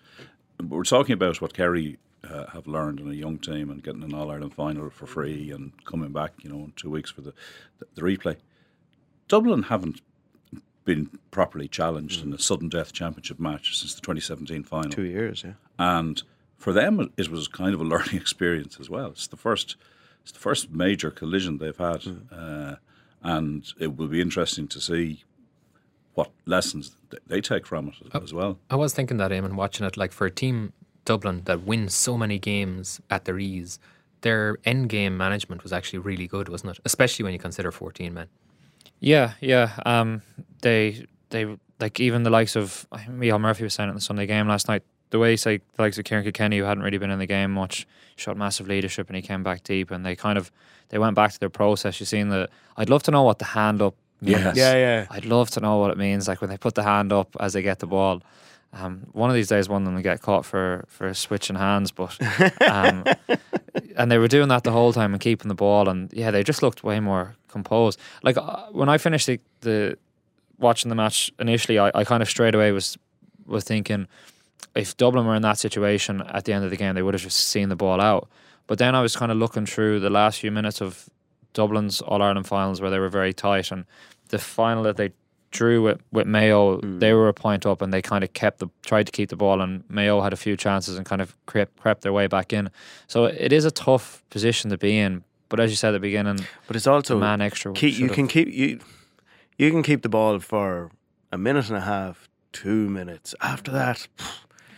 [0.63, 4.15] We're talking about what Kerry uh, have learned in a young team and getting an
[4.15, 7.33] All Ireland final for free and coming back, you know, in two weeks for the
[7.79, 8.37] the, the replay.
[9.29, 10.01] Dublin haven't
[10.87, 15.45] been properly challenged in a sudden death championship match since the 2017 final Two years,
[15.45, 15.53] yeah.
[15.79, 16.23] and
[16.57, 19.09] for them it- it was kind of a learning experience as well.
[19.09, 19.77] It's the first,
[20.23, 22.77] it's the first major collision they've had, uh,
[23.23, 25.25] and it will be interesting to see
[26.15, 28.59] what lessons th- they take from it as, as well.
[28.71, 30.73] I was thinking that, Eamon, watching it, like for a team
[31.05, 33.79] Dublin that wins so many games at their ease,
[34.23, 36.81] their end game management was actually really good, wasn't it?
[36.85, 38.29] Especially when you consider 14 men.
[39.01, 39.71] Yeah, yeah.
[39.85, 40.23] Um,
[40.63, 43.97] they they like even the likes of I think Michael Murphy was saying it in
[43.97, 44.83] the Sunday game last night.
[45.11, 47.53] the way say the likes of Ciarán Kilkenny, who hadn't really been in the game
[47.53, 50.51] much, showed massive leadership, and he came back deep, and they kind of
[50.89, 52.01] they went back to their process.
[52.01, 52.49] You've seen the.
[52.77, 54.41] I'd love to know what the hand up means.
[54.41, 54.57] Yes.
[54.57, 55.07] Yeah, yeah.
[55.11, 57.53] I'd love to know what it means, like when they put the hand up as
[57.53, 58.23] they get the ball.
[58.79, 61.93] Um, one of these days, one of them will get caught for for switching hands,
[61.93, 62.17] but
[62.69, 63.05] um,
[63.97, 66.43] and they were doing that the whole time and keeping the ball, and yeah, they
[66.43, 67.99] just looked way more composed.
[68.23, 69.97] Like uh, when I finished the, the
[70.59, 72.99] watching the match initially, I, I kind of straight away was
[73.47, 74.09] was thinking
[74.75, 77.23] if Dublin were in that situation at the end of the game, they would have
[77.23, 78.29] just seen the ball out.
[78.67, 81.09] But then I was kind of looking through the last few minutes of
[81.55, 83.87] Dublin's All Ireland finals where they were very tight, and
[84.29, 85.13] the final that they
[85.57, 87.01] drew with, with Mayo, mm.
[87.01, 89.37] they were a point up and they kind of kept the tried to keep the
[89.37, 92.53] ball, and Mayo had a few chances and kind of crept, crept their way back
[92.53, 92.71] in.
[93.07, 95.25] So it is a tough position to be in.
[95.49, 97.73] But as you said at the beginning, But it's also man extra.
[97.73, 98.81] keep, you can keep you
[99.57, 100.91] you can keep the ball for
[101.33, 103.35] a minute and a half, two minutes.
[103.41, 104.09] After that,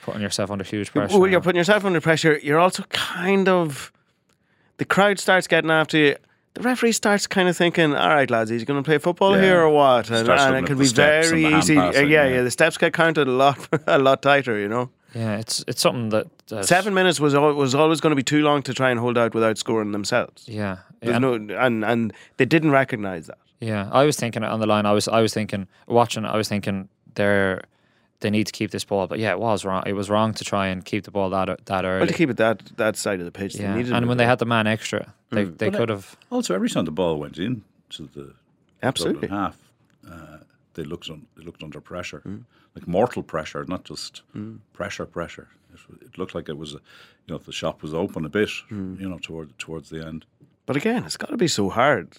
[0.03, 1.19] putting yourself under huge pressure.
[1.19, 2.39] well, you're putting yourself under pressure.
[2.43, 3.93] You're also kind of
[4.77, 6.17] the crowd starts getting after you.
[6.55, 9.43] The referee starts kind of thinking, "All right, lads, he's going to play football Yeah.
[9.43, 11.77] here or what?" And, and it at can be very easy.
[11.77, 12.35] Uh, passing, yeah, yeah.
[12.37, 14.59] yeah, the steps get counted a lot, a lot tighter.
[14.59, 18.11] You know, yeah, it's it's something that, that seven minutes was al- was always going
[18.11, 20.49] to be too long to try and hold out without scoring themselves.
[20.49, 23.39] Yeah, There's and- no, and and they didn't recognize that.
[23.61, 24.87] Yeah, I was thinking on the line.
[24.87, 26.25] I was I was thinking watching.
[26.25, 27.63] I was thinking they're
[28.21, 29.07] they need to keep this ball.
[29.07, 29.83] But yeah, it was wrong.
[29.87, 31.99] It was wrong to try and keep the ball that that early.
[32.01, 34.19] Well, to keep it that that side of the pitch, they yeah, needed and when
[34.19, 35.59] they had the man extra, they Mm.
[35.59, 36.17] they But could have.
[36.31, 38.35] Also, every time the ball went in to the
[38.83, 39.57] absolutely, half,
[40.11, 40.39] uh,
[40.75, 42.45] they looked un- they looked under pressure, Mm.
[42.75, 44.23] like mortal pressure, not just
[44.73, 45.49] pressure, pressure.
[45.75, 46.81] It, it looked like it was, a,
[47.27, 49.01] you know, the shop was open a bit, Mm.
[49.01, 50.25] you know, toward towards the end.
[50.67, 52.19] But again, it's got to be so hard.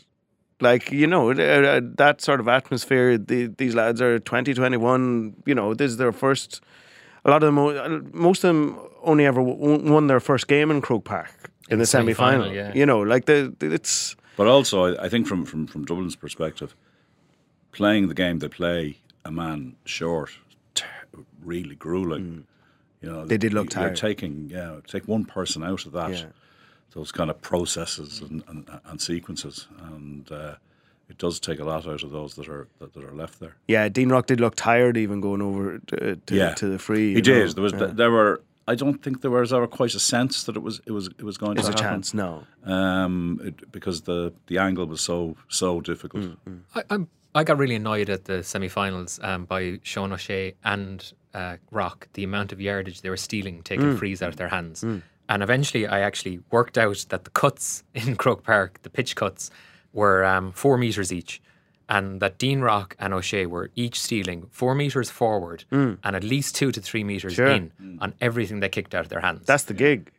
[0.62, 5.36] Like, you know, uh, uh, that sort of atmosphere, the, these lads are 20, 21,
[5.46, 6.62] you know, this is their first.
[7.26, 10.82] A lot of them, uh, most of them only ever won their first game in
[10.82, 12.44] Croke Park in, the the semi final.
[12.46, 12.78] semi-final, yeah.
[12.78, 14.16] You know, like, the, it's.
[14.36, 16.74] But also, I, I think from, from from Dublin's perspective,
[17.72, 20.32] playing the game they play, a man short,
[20.76, 20.84] t-
[21.44, 22.46] really grueling.
[23.02, 23.28] You know, Mm.
[23.30, 23.96] They did look you're tired.
[23.96, 26.26] taking yeah, take one person out of that, Yeah.
[26.94, 30.56] Those kind of processes and, and, and sequences, and uh,
[31.10, 33.56] it does take a lot out of those that are that, that are left there.
[33.68, 36.54] Yeah, Dean Rock did look tired even going over to, to, Yeah.
[36.56, 37.10] to the free.
[37.10, 37.48] He you did.
[37.48, 37.54] know.
[37.54, 37.86] There was Yeah.
[37.88, 38.42] there were.
[38.68, 41.24] I don't think there was ever quite a sense that it was it was it
[41.24, 42.02] was going There's to a happen.
[42.04, 42.44] chance, no.
[42.66, 46.24] um, it, because the the angle was so so difficult.
[46.46, 51.12] Mm, I, I'm, I got really annoyed at the semi-finals um, by Sean O'Shea and
[51.34, 54.84] uh, Rock, the amount of yardage they were stealing, taking frees out of their hands.
[55.30, 59.52] And eventually, I actually worked out that the cuts in Croke Park, the pitch cuts,
[59.94, 61.42] were um, four meters each,
[61.88, 66.56] and that Dean Rock and O'Shea were each stealing four meters forward and at least
[66.56, 67.48] two to three meters Sure.
[67.48, 69.46] in on everything they kicked out of their hands.
[69.46, 70.12] That's the gig.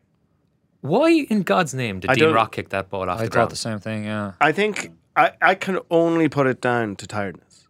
[0.81, 3.51] Why, in God's name, did I Dean Rock kick that ball off I the thought
[3.51, 4.05] the same thing.
[4.05, 7.69] Yeah, I think I, I can only put it down to tiredness.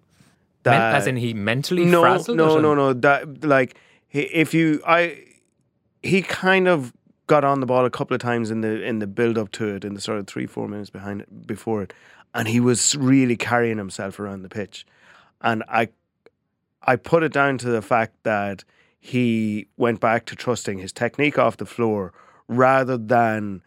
[0.65, 2.93] Men- That- as in, he mentally no, frazzled no, it no, no.
[2.93, 3.77] That like
[4.13, 5.25] if you, I,
[6.03, 6.93] he kind of
[7.31, 9.69] got on the ball a couple of times in the in the build up to
[9.77, 11.95] it, in the sort of three four minutes behind it, before it,
[12.35, 14.85] and he was really carrying himself around the pitch,
[15.41, 15.91] and I,
[16.83, 18.65] I put it down to the fact that
[18.99, 22.13] he went back to trusting his technique off the floor
[22.49, 23.63] rather than.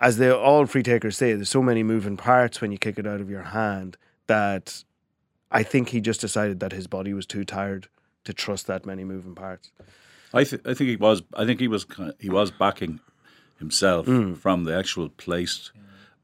[0.00, 3.06] As they all free takers say, there's so many moving parts when you kick it
[3.06, 3.96] out of your hand
[4.28, 4.84] that
[5.50, 7.88] I think he just decided that his body was too tired
[8.22, 9.72] to trust that many moving parts.
[10.34, 11.22] I th- I think he was.
[11.34, 11.86] I think he was.
[12.18, 13.00] He was backing
[13.58, 14.34] himself Hmm.
[14.34, 15.72] from the actual placed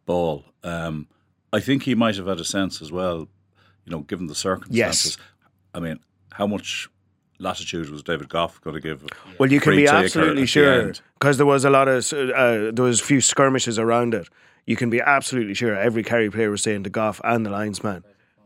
[0.07, 0.45] ball.
[0.62, 1.09] Um,
[1.53, 3.29] I think he might have had a sense as well.
[3.85, 5.17] You know, given the circumstances.
[5.17, 5.19] Yes.
[5.75, 6.01] I mean,
[6.33, 6.88] how much
[7.38, 9.05] latitude was David Gough going to give?
[9.38, 13.01] Well, you can be absolutely sure because there was a lot of uh, there was
[13.01, 14.29] a few skirmishes around it.
[14.67, 18.03] You can be absolutely sure every Kerry player was saying to Goff and the linesman,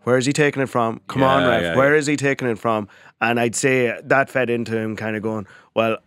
[0.09, 1.01] "Where is he taking it from?
[1.07, 1.99] Come on, Yeah, ref, yeah, where yeah.
[2.01, 2.88] is he taking it from?"
[3.21, 5.99] And I'd say that fed into him kind of going, "Well."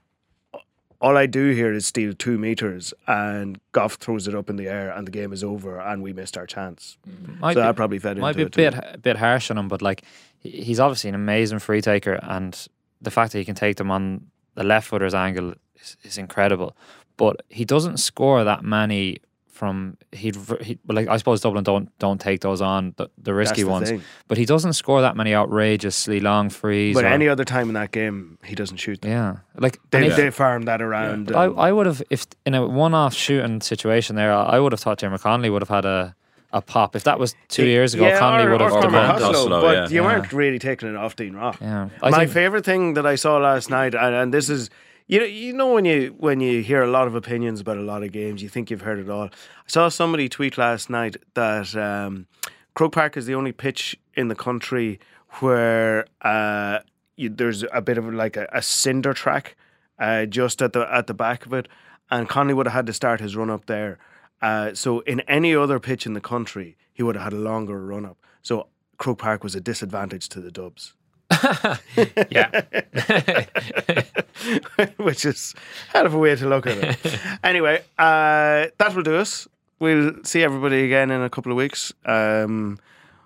[1.04, 4.68] All I do here is steal two meters, and Gough throws it up in the
[4.68, 6.96] air, and the game is over, and we missed our chance.
[7.40, 8.22] might so be, that probably fed into him.
[8.22, 8.74] might into be a it.
[8.74, 8.82] too.
[8.82, 10.04] bit a bit harsh on him, but like
[10.42, 12.68] he's obviously an amazing free taker, and
[13.02, 16.76] the fact that he can take them on the left footer's angle is, is incredible.
[17.18, 19.18] But he doesn't score that many
[19.62, 23.62] from he'd he, like I suppose Dublin don't don't take those on the, the risky
[23.62, 24.02] the ones, thing.
[24.28, 26.96] but he doesn't score that many outrageously long frees.
[26.96, 29.02] But or- any other time in that game, he doesn't shoot.
[29.04, 29.12] Them.
[29.12, 31.28] yeah, like They, if- they farm that around.
[31.28, 34.72] But I, um, I would have, if in a one-off shooting situation there, I would
[34.72, 36.16] have thought Jim Connolly would have had a,
[36.52, 36.96] a pop.
[36.96, 39.22] If that was two years ago, Yeah, Connolly would have or Conor Conor demanded.
[39.22, 39.88] Costello, Costello, but yeah.
[39.96, 40.08] you Yeah.
[40.18, 41.60] weren't really taking it off Dean Rock.
[41.62, 44.72] Yeah, I My think- favorite thing that I saw last night, and, and this is,
[45.12, 47.82] You know, you know when you when you hear a lot of opinions about a
[47.82, 49.26] lot of games, you think you've heard it all.
[49.26, 49.30] I
[49.68, 52.28] saw somebody tweet last night that um,
[52.76, 55.02] Croke Park is the only pitch in the country
[55.42, 56.80] where uh,
[57.18, 59.58] you, there's a bit of like a, a cinder track
[60.00, 61.68] uh, just at the at the back of it,
[62.10, 64.00] and Connolly would have had to start his run up there.
[64.42, 67.86] Uh, so in any other pitch in the country, he would have had a longer
[67.86, 68.18] run up.
[68.44, 70.94] So Croke Park was a disadvantage to the Dubs.
[72.30, 72.62] Yeah.
[74.98, 75.54] which is
[75.90, 77.20] hell of a way to look at it.
[77.44, 79.48] anyway, uh, that will do us.
[79.80, 81.92] We'll see everybody again in a couple of weeks.
[82.06, 82.80] Um,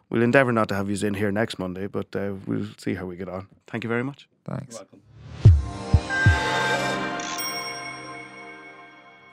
[0.10, 3.06] we'll endeavour not to have you in here next Monday, but uh, we'll see how
[3.06, 3.48] we get on.
[3.68, 4.28] Thank you very much.
[4.46, 4.82] Thanks.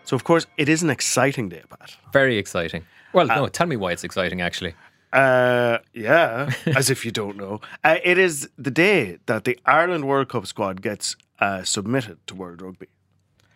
[0.05, 1.97] So, of course, it is an exciting day, Pat.
[2.13, 2.85] Very exciting.
[3.13, 4.75] Well, no, tell me why it's exciting, actually.
[5.13, 7.61] Uh, yeah, as if you don't know.
[7.85, 12.35] Uh, it is the day that the Ireland World Cup squad gets uh, submitted to
[12.35, 12.89] World Rugby.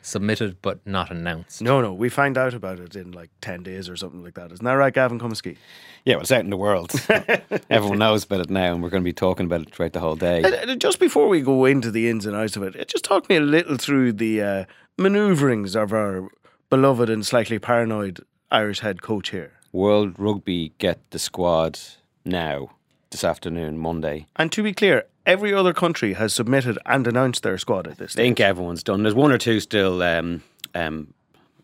[0.02, 1.60] Submitted but not announced.
[1.60, 4.52] No, no, we find out about it in like 10 days or something like that.
[4.52, 5.56] Isn't that right, Gavin Cummiskey?
[6.04, 6.92] Yeah, well, it's out in the world.
[7.70, 9.98] Everyone knows about it now, and we're going to be talking about it throughout the
[10.00, 10.44] whole day.
[10.44, 13.28] Uh, uh, Just before we go into the ins and outs of it, just talk
[13.28, 14.64] me a little through the uh,
[14.96, 16.28] manoeuvrings of our
[16.70, 18.20] beloved and slightly paranoid
[18.52, 19.54] Irish head coach here.
[19.72, 21.80] World Rugby get the squad
[22.24, 22.70] now,
[23.16, 24.26] this afternoon, Monday.
[24.36, 28.12] And to be clear, every other country has submitted and announced their squad at this
[28.12, 29.04] I think everyone's done.
[29.04, 30.42] There's one or two still um,
[30.74, 31.14] um,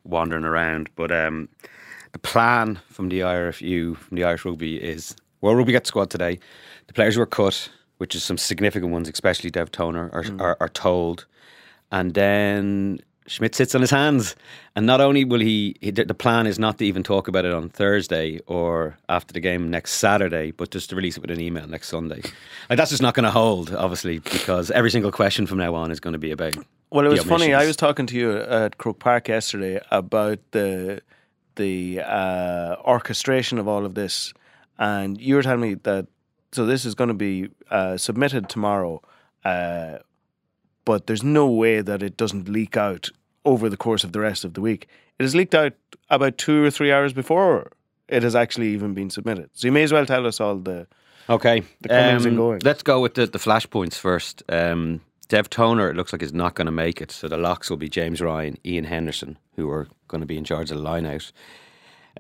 [0.03, 1.51] wandering around, but um,
[2.13, 6.39] the plan from the IRFU, from the Irish Rugby, is World Rugby get squad today.
[6.87, 10.71] The players were cut, which is some significant ones, especially Dev Toner, are, are, are
[10.71, 11.27] told.
[11.91, 14.35] And then Schmidt sits on his hands.
[14.75, 17.53] And not only will he, he, the plan is not to even talk about it
[17.53, 21.41] on Thursday or after the game next Saturday, but just to release it with an
[21.41, 22.23] email next Sunday.
[22.69, 25.91] Like, that's just not going to hold, obviously, because every single question from now on
[25.91, 26.57] is going to be about.
[26.91, 27.55] Well, it was funny.
[27.55, 31.03] I was talking to you at Croke Park yesterday about the
[31.57, 34.33] the uh, orchestration of all of this,
[34.79, 36.07] and you were telling me that
[36.53, 39.01] so this is going to be uh, submitted tomorrow,
[39.45, 39.99] uh,
[40.85, 43.11] but there's no way that it doesn't leak out
[43.45, 44.89] over the course of the rest of the week.
[45.19, 45.73] It has leaked out
[46.11, 47.73] about two or three hours before
[48.09, 49.51] it has actually even been submitted.
[49.55, 50.87] So you may as well tell us all the.
[51.29, 51.63] Okay.
[51.81, 52.63] The comings and goings.
[52.65, 54.43] Let's go with the, the flashpoints first.
[54.49, 57.11] Um, Dev Toner, it looks like, is not going to make it.
[57.11, 60.45] So the locks will be James Ryan, Ian Henderson, who are going to be in
[60.45, 61.33] charge of the line out,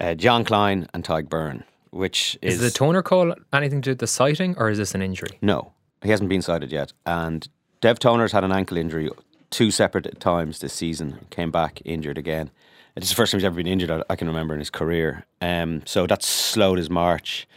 [0.00, 2.54] uh, Jean Kleyn, and Tadhg Beirne, which is.
[2.54, 5.38] Is the toner call anything to do with the sighting or is this an injury?
[5.42, 5.72] no,
[6.02, 6.92] he hasn't been cited yet.
[7.04, 7.46] And
[7.82, 9.10] Dev Toner's had an ankle injury
[9.50, 12.48] two separate times this season, came back injured again.
[12.94, 15.26] It's the first time he's ever been injured I- can remember in his career.
[15.40, 17.48] Um, so that slowed his march.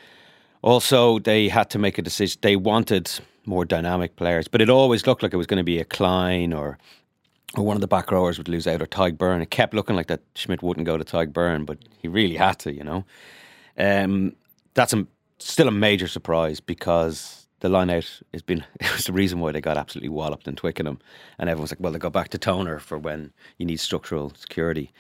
[0.63, 2.39] Also, they had to make a decision.
[2.41, 3.11] They wanted
[3.45, 6.57] more dynamic players, but it always looked like it was going to be a Kleyn
[6.57, 6.79] or
[7.55, 9.41] or one of the back rowers would lose out or Tadhg Beirne.
[9.41, 12.59] It kept looking like that Schmidt wouldn't go to Tadhg Beirne, but he really had
[12.59, 13.05] to, you know.
[13.77, 14.35] Um,
[14.73, 15.07] that's a,
[15.39, 19.51] still a major surprise because the line out has been it was the reason why
[19.51, 20.99] they got absolutely walloped in Twickenham,
[21.39, 24.91] and everyone's like, well, they go back to Toner for when you need structural security.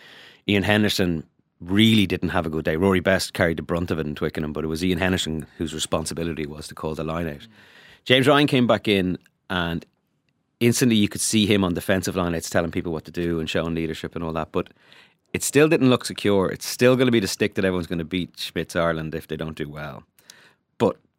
[0.47, 1.25] Ian Henderson
[1.61, 2.75] really didn't have a good day.
[2.75, 5.73] Rory Best carried the brunt of it in Twickenham, but it was Ian Henderson whose
[5.73, 7.47] responsibility was to call the line out.
[8.03, 9.17] James Ryan came back in
[9.49, 9.85] and
[10.59, 13.49] instantly you could see him on defensive line outs telling people what to do and
[13.49, 14.51] showing leadership and all that.
[14.51, 14.69] But
[15.33, 16.49] it still didn't look secure.
[16.51, 19.27] It's still going to be the stick that everyone's going to beat Schmidt's Ireland if
[19.27, 20.03] they don't do well.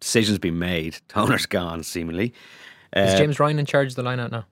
[0.00, 0.98] Decisions been made.
[1.08, 2.32] Toner's gone, seemingly.
[2.94, 4.46] Is Uh, James Ryan in charge of the lineout now?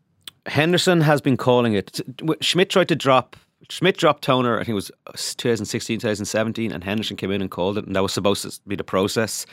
[0.47, 2.01] Henderson has been calling it.
[2.41, 3.37] Schmidt tried to drop.
[3.71, 4.91] Schmidt dropped Toner, I think it was
[5.37, 8.77] 2016, 2017, and Henderson came in and called it, and that was supposed to be
[8.77, 9.47] the process.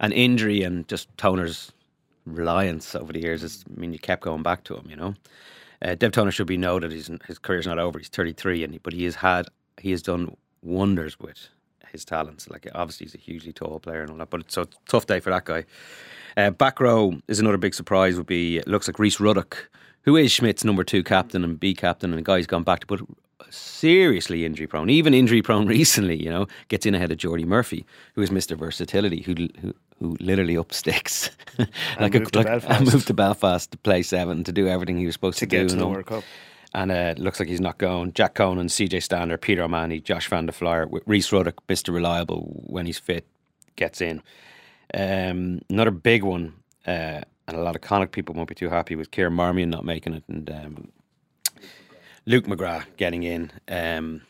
[0.00, 1.70] And injury and just Toner's
[2.24, 5.14] reliance over the years is, I mean, you kept going back to him, you know.
[5.82, 6.92] Uh, Dev Toner should be noted.
[6.92, 7.98] He's, his career's not over.
[7.98, 11.48] He's 33, and he, but he has had, he has done wonders with
[11.92, 12.48] his talents.
[12.48, 15.06] Like, obviously, he's a hugely tall player and all that, but it's so a tough
[15.06, 15.64] day for that guy.
[16.36, 18.16] Uh, back row is another big surprise.
[18.16, 19.70] Would be it looks like Rhys Ruddock,
[20.02, 22.80] who is Schmidt's number two captain and B captain, and a guy who's gone back
[22.80, 23.00] to but
[23.50, 26.22] seriously injury prone, even injury prone recently.
[26.22, 30.16] You know, gets in ahead of Jordi Murphy, who is Mister Versatility, who who, who
[30.20, 31.30] literally up sticks
[32.00, 32.80] like moved to like, Belfast.
[32.80, 35.50] and moved to Belfast to play seven to do everything he was supposed to, to
[35.50, 35.76] get do.
[35.76, 36.24] to and
[36.74, 38.12] And uh, it looks like he's not going.
[38.12, 41.94] Jack Conan, CJ Stander, Peter O'Mahony, Josh Van der Flier, Rhys Ruddock, Mr.
[41.94, 43.26] Reliable, when he's fit,
[43.76, 44.22] gets in.
[44.92, 46.54] Um, another big one,
[46.86, 49.84] uh, and a lot of Connacht people won't be too happy with Kieran Marmion not
[49.84, 50.88] making it and um,
[52.26, 53.50] Luke McGrath getting in.
[53.68, 54.22] Um,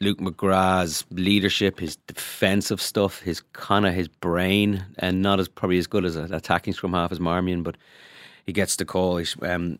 [0.00, 5.78] Luke McGrath's leadership, his defensive stuff, his kind of his brain, and not as probably
[5.78, 7.76] as good as an attacking scrum half as Marmion, but
[8.48, 9.20] he gets the call.
[9.42, 9.78] Um,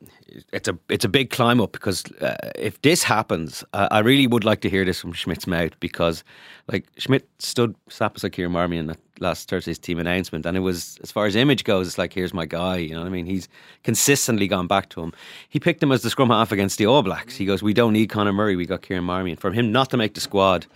[0.53, 4.27] it's a it's a big climb up because uh, if this happens, uh, I really
[4.27, 6.23] would like to hear this from Schmidt's mouth because
[6.71, 10.99] like Schmidt stood beside Kieran Marmion in the last Thursday's team announcement, and it was
[11.03, 12.77] as far as image goes, it's like here's my guy.
[12.77, 13.25] You know what I mean?
[13.25, 13.49] He's
[13.85, 15.15] consistently gone back to him.
[15.49, 17.37] He picked him as the scrum half against the All Blacks.
[17.37, 18.55] He goes, "We don't need Conor Murray.
[18.55, 20.67] We got Kieran Marmion." For him not to make the squad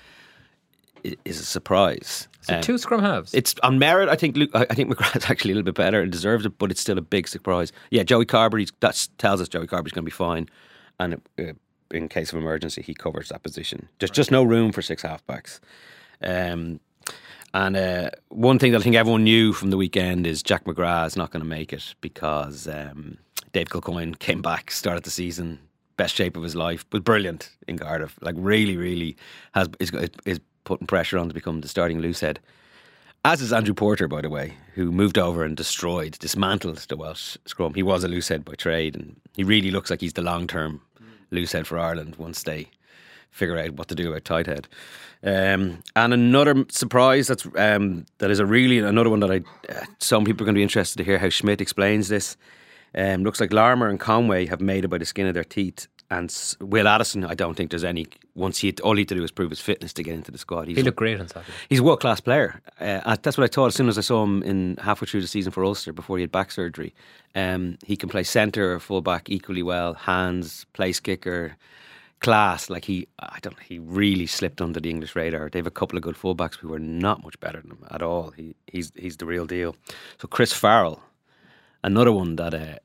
[1.05, 2.27] is a surprise.
[2.43, 3.33] So Um, two scrum halves.
[3.35, 4.09] it's on merit.
[4.09, 6.71] I think Luke, I think McGrath's actually a little bit better and deserves it, but
[6.71, 7.73] it's still a big surprise.
[7.91, 10.49] Yeah, Joey Carbery that tells us Joey Carbery's going to be fine,
[10.99, 11.53] and uh,
[11.91, 13.89] in case of emergency, he covers that position.
[13.99, 15.61] There's just no room for six halfbacks.
[16.23, 16.81] Um,
[17.55, 21.09] and uh, one thing that I think everyone knew from the weekend is Jack McGrath
[21.09, 23.19] is not going to make it because um,
[23.53, 25.59] Dave Kilcoyne came back, started the season
[25.99, 28.19] best shape of his life, was brilliant in Cardiff.
[28.23, 29.17] Like really, really
[29.53, 29.93] has is,
[30.25, 32.39] is putting pressure on to become the starting loosehead.
[33.25, 37.37] As is Andrew Porter, by the way, who moved over and destroyed, dismantled the Welsh
[37.47, 37.75] scrum.
[37.75, 40.81] He was a loosehead by trade, and he really looks like he's the long term
[41.31, 42.69] loosehead for Ireland once they
[43.31, 44.67] figure out what to do about tighthead.
[45.25, 49.85] Um, and another surprise that's um, that is a really another one that I uh,
[49.99, 52.37] some people are going to be interested to hear how Schmidt explains this.
[52.95, 55.87] Um, looks like Larmour and Conway have made it by the skin of their teeth.
[56.13, 58.07] And Will Addison, I don't think there's any.
[58.35, 60.37] Once he all he had to do was prove his fitness to get into the
[60.37, 60.69] squad.
[60.69, 61.53] He's he looked great on Saturday.
[61.71, 62.61] He's a world class player.
[62.79, 65.27] Uh, that's what I thought as soon as I saw him in halfway through the
[65.27, 66.93] season for Ulster before he had back surgery.
[67.35, 69.95] Um, he can play centre or fullback equally well.
[69.95, 71.57] Hands, place kicker,
[72.21, 72.69] class.
[72.69, 73.59] Like he, I don't.
[73.61, 75.49] He really slipped under the English radar.
[75.49, 78.03] They have a couple of good fullbacks who are not much better than him at
[78.03, 78.33] all.
[78.33, 79.77] He, he's he's the real deal.
[80.21, 81.03] So Chris Farrell,
[81.83, 82.77] another one that, uh,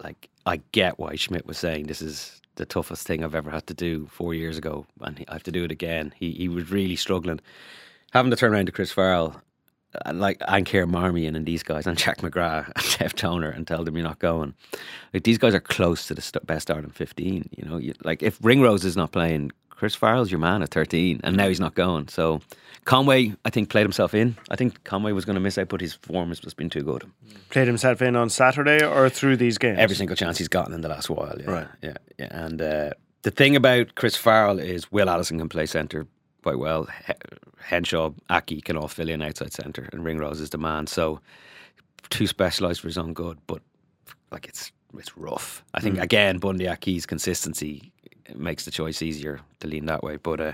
[0.00, 3.66] like, I get why Schmidt was saying this is the toughest thing I've ever had
[3.68, 6.12] to do four years ago, and I have to do it again.
[6.16, 7.40] He he was really struggling.
[8.12, 9.40] Having to turn around to Chris Farrell,
[10.04, 13.84] uh, like and Marmion and these guys, and Jack McGrath and Dev Toner, and tell
[13.84, 14.54] them you're not going.
[15.12, 17.48] Like these guys are close to the best Ireland 15.
[17.56, 21.22] You know, you, like if Ringrose is not playing, Chris Farrell's your man at 13,
[21.24, 22.06] and now he's not going.
[22.06, 22.40] So
[22.84, 24.36] Conway, I think, played himself in.
[24.48, 26.84] I think Conway was going to miss out, but his form has just been too
[26.84, 27.04] good.
[27.50, 29.80] Played himself in on Saturday or through these games?
[29.80, 31.34] Every single chance he's gotten in the last while.
[31.36, 31.66] Yeah, Right.
[31.82, 32.28] Yeah, yeah.
[32.30, 32.90] And uh,
[33.22, 36.06] the thing about Chris Farrell is Will Addison can play centre
[36.44, 36.86] quite well.
[37.58, 40.86] Henshaw, Aki can all fill in outside centre, and Ringrose is the man.
[40.86, 41.18] So
[42.08, 43.60] too specialised for his own good, but
[44.30, 45.64] like it's it's rough.
[45.74, 47.91] I think again, Bundee Aki's consistency
[48.34, 50.16] makes the choice easier to lean that way.
[50.16, 50.52] But uh,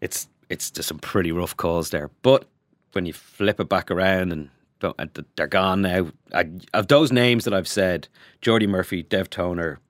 [0.00, 2.10] it's it's just some pretty rough calls there.
[2.22, 2.46] But
[2.92, 4.48] when you flip it back around and
[4.80, 4.96] don't,
[5.36, 8.08] they're gone now, I, of those names that I've said,
[8.42, 9.80] Jordi Murphy, Dev Toner,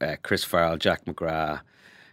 [0.00, 1.60] uh, Chris Farrell, Jack McGrath,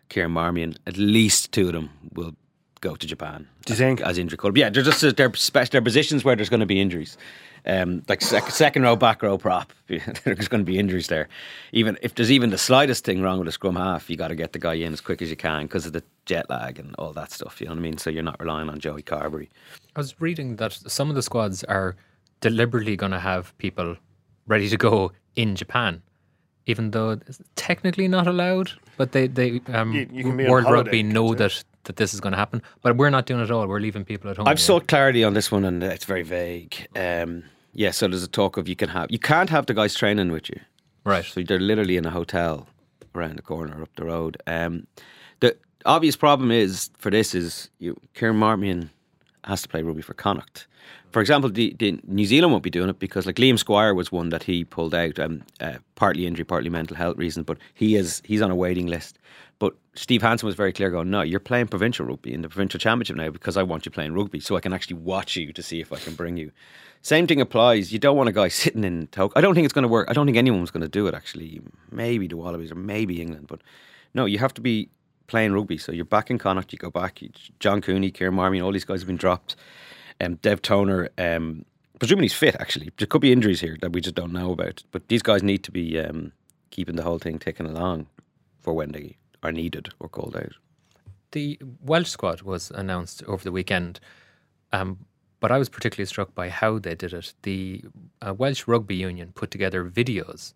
[0.09, 2.35] Kieran Marmion, at least two of them will
[2.81, 3.47] go to Japan.
[3.65, 4.01] Do you think?
[4.01, 4.57] as injury could?
[4.57, 7.17] Yeah, they're just they're they're positions where there's going to be injuries.
[7.65, 11.29] Um, like sec- second row, back row prop, there's going to be injuries there.
[11.71, 14.35] Even if there's even the slightest thing wrong with a scrum half, you got to
[14.35, 16.93] get the guy in as quick as you can because of the jet lag and
[16.99, 17.61] all that stuff.
[17.61, 17.97] You know what I mean?
[17.97, 19.47] So you're not relying on Joey Carbery.
[19.95, 21.95] I was reading that some of the squads are
[22.41, 23.95] deliberately going to have people
[24.47, 26.01] ready to go in Japan,
[26.65, 28.71] even though it's technically not allowed.
[28.97, 31.35] But they, they um, You- you can be on World holiday, Rugby know you?
[31.35, 32.61] that, that this is going to happen.
[32.81, 33.65] But we're not doing it at all.
[33.67, 34.47] We're leaving people at home.
[34.49, 36.75] I've sought clarity on this one, and it's very vague.
[36.95, 37.43] Um,
[37.73, 40.31] yeah, so there's a talk of you can have you can't have the guys training
[40.31, 40.59] with you.
[41.03, 41.25] Right.
[41.25, 42.67] So they're literally in a hotel
[43.15, 44.37] around the corner up the road.
[44.47, 44.87] Um,
[45.39, 48.89] the obvious problem is for this is you, Kieran Marmion
[49.43, 50.67] has to play rugby for Connacht.
[51.11, 54.11] For example, the, the New Zealand won't be doing it because like Liam Squire was
[54.11, 57.95] one that he pulled out, um, uh, partly injury, partly mental health reasons, but he
[57.95, 59.19] is he's on a waiting list.
[59.63, 62.81] But Steve Hansen was very clear, going, "No, you're playing provincial rugby in the provincial
[62.81, 65.63] championship now because I want you playing rugby, so I can actually watch you to
[65.63, 66.51] see if I can bring you."
[67.01, 67.93] Same thing applies.
[67.93, 69.31] You don't want a guy sitting in Tok.
[69.37, 70.09] I don't think it's going to work.
[70.09, 71.13] I don't think anyone's going to do it.
[71.13, 71.61] Actually,
[71.91, 73.61] maybe the Wallabies or maybe England, but
[74.13, 74.89] no, you have to be
[75.27, 75.77] playing rugby.
[75.77, 76.73] So you're back in Connacht.
[76.73, 77.21] You go back.
[77.21, 77.29] You,
[77.61, 79.55] John Cooney, Kieran Marmion, all these guys have been dropped.
[80.19, 81.63] Um, Dev Toner, um,
[81.99, 82.57] presumably he's fit.
[82.59, 84.83] Actually, there could be injuries here that we just don't know about.
[84.91, 86.33] But these guys need to be um,
[86.69, 88.07] keeping the whole thing ticking along
[88.59, 90.53] for when they are needed or called out.
[91.31, 93.99] The Welsh squad was announced over the weekend,
[94.71, 95.05] um,
[95.39, 97.33] but I was particularly struck by how they did it.
[97.41, 97.83] The
[98.25, 100.53] uh, Welsh Rugby Union put together videos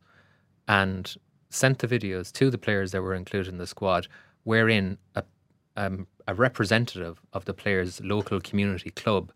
[0.68, 1.16] and
[1.50, 4.08] sent the videos to the players that were included in the squad,
[4.44, 5.24] wherein a,
[5.76, 9.32] um, a representative of the players' local community club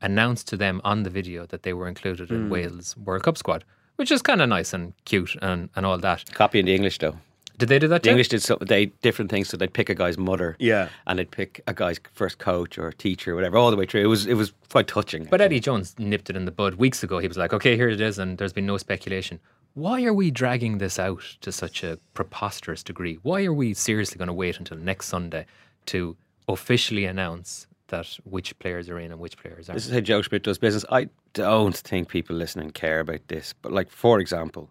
[0.00, 3.64] announced to them on the video that they were included in Wales World Cup squad,
[3.96, 6.24] which is kind of nice and cute and, and all that.
[6.32, 7.16] Copying the English though.
[7.60, 8.02] Did they do that?
[8.02, 8.10] The too?
[8.10, 9.48] English did so they different things.
[9.48, 10.88] So they'd pick a guy's mother, Yeah.
[11.06, 14.02] and they'd pick a guy's first coach or teacher, or whatever, all the way through.
[14.02, 15.24] It was it was quite touching.
[15.30, 17.18] But Eddie Jones nipped it in the bud weeks ago.
[17.18, 19.38] He was like, "Okay, here it is," and there's been no speculation.
[19.74, 23.18] Why are we dragging this out to such a preposterous degree?
[23.22, 25.46] Why are we seriously going to wait until next Sunday
[25.86, 26.16] to
[26.48, 29.76] officially announce that which players are in and which players aren't?
[29.76, 30.84] This is how Joe Schmidt does business.
[30.90, 33.52] I don't think people listening care about this.
[33.62, 34.70] But like for example,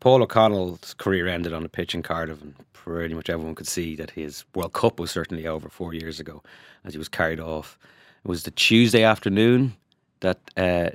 [0.00, 3.96] Paul O'Connell's career ended on a pitch in Cardiff, and pretty much everyone could see
[3.96, 6.42] that his World Cup was certainly over four years ago,
[6.84, 7.78] as he was carried off.
[8.24, 9.74] It was the Tuesday afternoon
[10.20, 10.38] that.
[10.56, 10.90] Uh,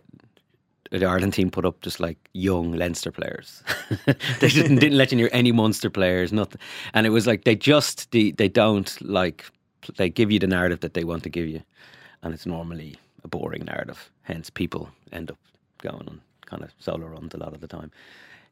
[0.99, 3.63] the Ireland team put up just like young Leinster players.
[4.05, 6.61] they didn't didn't let you near any Munster players, nothing.
[6.93, 9.45] And it was like they just they, they don't like
[9.97, 11.63] they give you the narrative that they want to give you,
[12.21, 14.11] and it's normally a boring narrative.
[14.21, 15.37] Hence, people end up
[15.81, 17.91] going on kind of solo runs a lot of the time.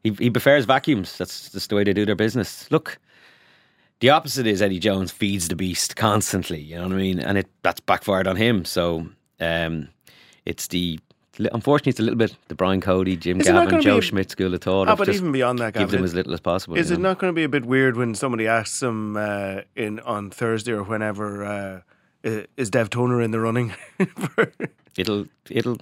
[0.02, 1.16] He he prefers vacuums.
[1.18, 2.70] That's just the way they do their business.
[2.70, 2.98] Look,
[4.00, 6.60] the opposite is Eddie Jones feeds the beast constantly.
[6.60, 7.20] You know what I mean?
[7.20, 8.64] And it that's backfired on him.
[8.64, 9.06] So
[9.40, 9.88] um,
[10.44, 10.98] it's the
[11.38, 14.52] unfortunately it's a little bit the Brian Cody, Jim Is Gavin, Joe be- Schmidt school
[14.54, 14.88] of thought.
[14.88, 16.76] Ah, but even beyond that, give Gavin, them as little as possible.
[16.76, 17.10] Is it know?
[17.10, 20.72] not going to be a bit weird when somebody asks them uh, in on Thursday
[20.72, 21.44] or whenever
[22.24, 23.72] uh, is Dev Toner in the running?
[24.96, 25.78] It'll it'll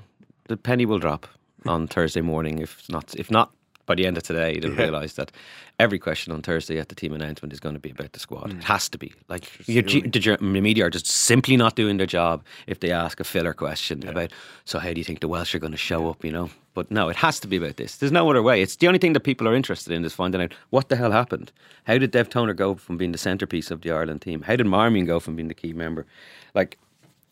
[0.46, 1.26] the penny will drop
[1.66, 2.58] on Thursday morning.
[2.58, 3.50] If not if not
[3.90, 4.84] by the end of today, they'll Yeah.
[4.84, 5.32] realise that
[5.80, 8.50] every question on Thursday at the team announcement is going to be about the squad.
[8.50, 8.58] Mm.
[8.58, 9.12] It has to be.
[9.28, 13.24] Like your, the, media are just simply not doing their job if they ask a
[13.24, 14.30] filler question about.
[14.64, 16.24] So how do you think the Welsh are going to show up?
[16.24, 17.96] You know, but no, it has to be about this.
[17.96, 18.62] There's no other way.
[18.62, 21.10] It's the only thing that people are interested in is finding out what the hell
[21.10, 21.50] happened.
[21.82, 24.42] How did Dev Toner go from being the centrepiece of the Ireland team?
[24.42, 26.06] How did Marmion go from being the key member?
[26.54, 26.78] Like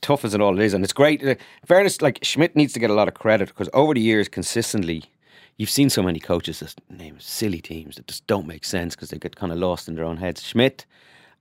[0.00, 1.22] tough as it all is, and it's great.
[1.22, 1.36] In
[1.66, 5.04] fairness, like Schmidt needs to get a lot of credit because over the years, consistently,
[5.58, 9.10] you've seen so many coaches just name silly teams that just don't make sense because
[9.10, 10.42] they get kind of lost in their own heads.
[10.42, 10.86] Schmidt,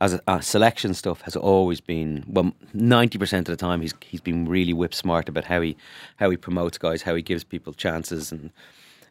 [0.01, 3.93] as a, uh, selection stuff, has always been well, ninety percent of the time he's
[4.01, 5.77] he's been really whip smart about how he
[6.17, 8.51] how he promotes guys, how he gives people chances, and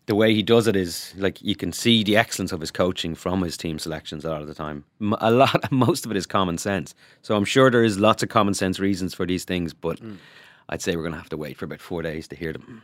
[0.07, 3.15] the way he does it is like you can see the excellence of his coaching
[3.17, 4.85] from his team selections a lot of the time.
[5.01, 6.95] M- A lot, most of it is common sense.
[7.23, 9.99] So I'm sure there is lots of common sense reasons for these things, but
[10.69, 12.83] I'd say we're going to have to wait for about four days to hear them.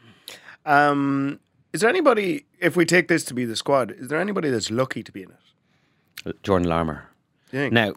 [0.66, 1.38] um,
[1.72, 4.70] is there anybody, if we take this to be the squad, is there anybody that's
[4.70, 6.42] lucky to be in it?
[6.42, 7.08] Jordan Larmour.
[7.52, 7.94] Now,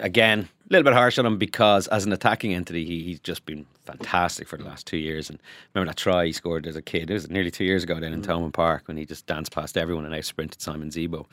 [0.00, 3.46] again, a little bit harsh on him because as an attacking entity, he, he's just
[3.46, 5.30] been fantastic for the last two years.
[5.30, 5.38] And
[5.74, 7.10] remember that try he scored as a kid?
[7.10, 9.76] It was nearly two years ago down in Thomond Park when he just danced past
[9.76, 11.26] everyone and out sprinted Simon Zebo.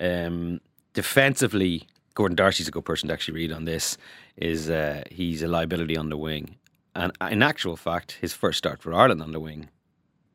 [0.00, 0.60] Um,
[0.94, 3.98] defensively, Gordon D'Arcy's a good person to actually read on this.
[4.36, 6.56] Is uh, he's a liability on the wing,
[6.94, 9.68] and in actual fact, his first start for Ireland on the wing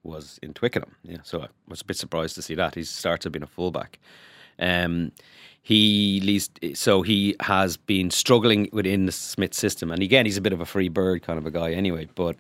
[0.04, 0.95] was in Twickenham.
[1.04, 2.76] Yeah, so I was a bit surprised to see that.
[2.76, 4.00] He started being a fullback.
[4.60, 5.12] Um,
[5.62, 10.41] he least so he has been struggling within the Schmidt system, and again, he's a
[10.41, 12.08] bit of a free bird kind of a guy anyway.
[12.16, 12.38] But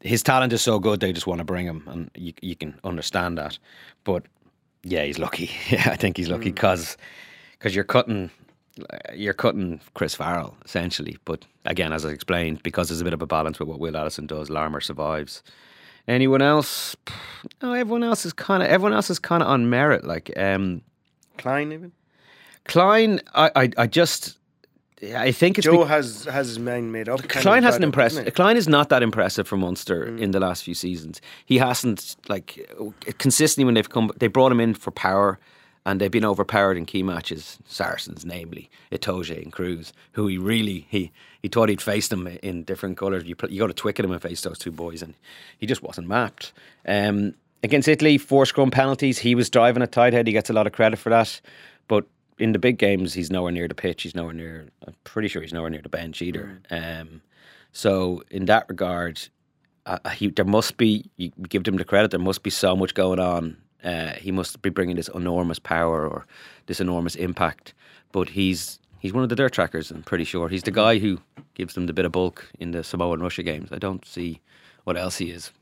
[0.00, 2.78] his talent is so good, they just want to bring him, and you, you can
[2.84, 3.58] understand that.
[4.04, 4.24] But
[4.82, 5.50] yeah, he's lucky.
[5.68, 6.96] Yeah, I think he's lucky because
[7.58, 8.30] because you're cutting
[9.14, 11.18] you're cutting Chris Farrell essentially.
[11.24, 13.96] But again, as I explained, because there's a bit of a balance with what Will
[13.96, 15.42] Addison does, Larmour survives.
[16.08, 16.96] Anyone else?
[17.62, 20.04] No, everyone else is kind of everyone else is kind of on merit.
[20.04, 20.82] Like um,
[21.38, 21.92] Klein even?
[22.64, 24.38] Klein, I, I, I just,
[25.14, 27.28] I think it's Joe be- has has his mind made up.
[27.28, 28.34] Klein hasn't impressed.
[28.34, 31.20] Klein is not that impressive for Munster in the last few seasons.
[31.44, 32.68] He hasn't like
[33.18, 34.10] consistently when they've come.
[34.18, 35.38] They brought him in for power,
[35.84, 37.58] and they've been overpowered in key matches.
[37.64, 41.10] Saracens, namely Itoje and Kruis, who he really he
[41.40, 43.24] he thought he'd face them in different colours.
[43.24, 45.14] You you go to Twickenham and face those two boys, and
[45.58, 46.52] he just wasn't mapped.
[46.86, 49.18] Um, against Italy, four scrum penalties.
[49.18, 50.26] He was driving a tight head.
[50.26, 51.40] He gets a lot of credit for that,
[51.88, 52.06] but
[52.38, 54.02] in the big games, he's nowhere near the pitch.
[54.02, 54.68] He's nowhere near.
[54.86, 56.60] I'm pretty sure he's nowhere near the bench either.
[56.70, 57.22] Um,
[57.72, 59.20] so in that regard,
[59.86, 61.10] uh, he there must be.
[61.16, 62.10] You give him the credit.
[62.10, 63.56] There must be so much going on.
[63.84, 66.26] Uh, he must be bringing this enormous power or
[66.66, 67.74] this enormous impact.
[68.12, 69.90] But he's he's one of the dirt trackers.
[69.90, 71.18] I'm pretty sure he's the guy who
[71.54, 73.70] gives them the bit of bulk in the Samoa and Russia games.
[73.72, 74.40] I don't see
[74.84, 75.52] what else he is.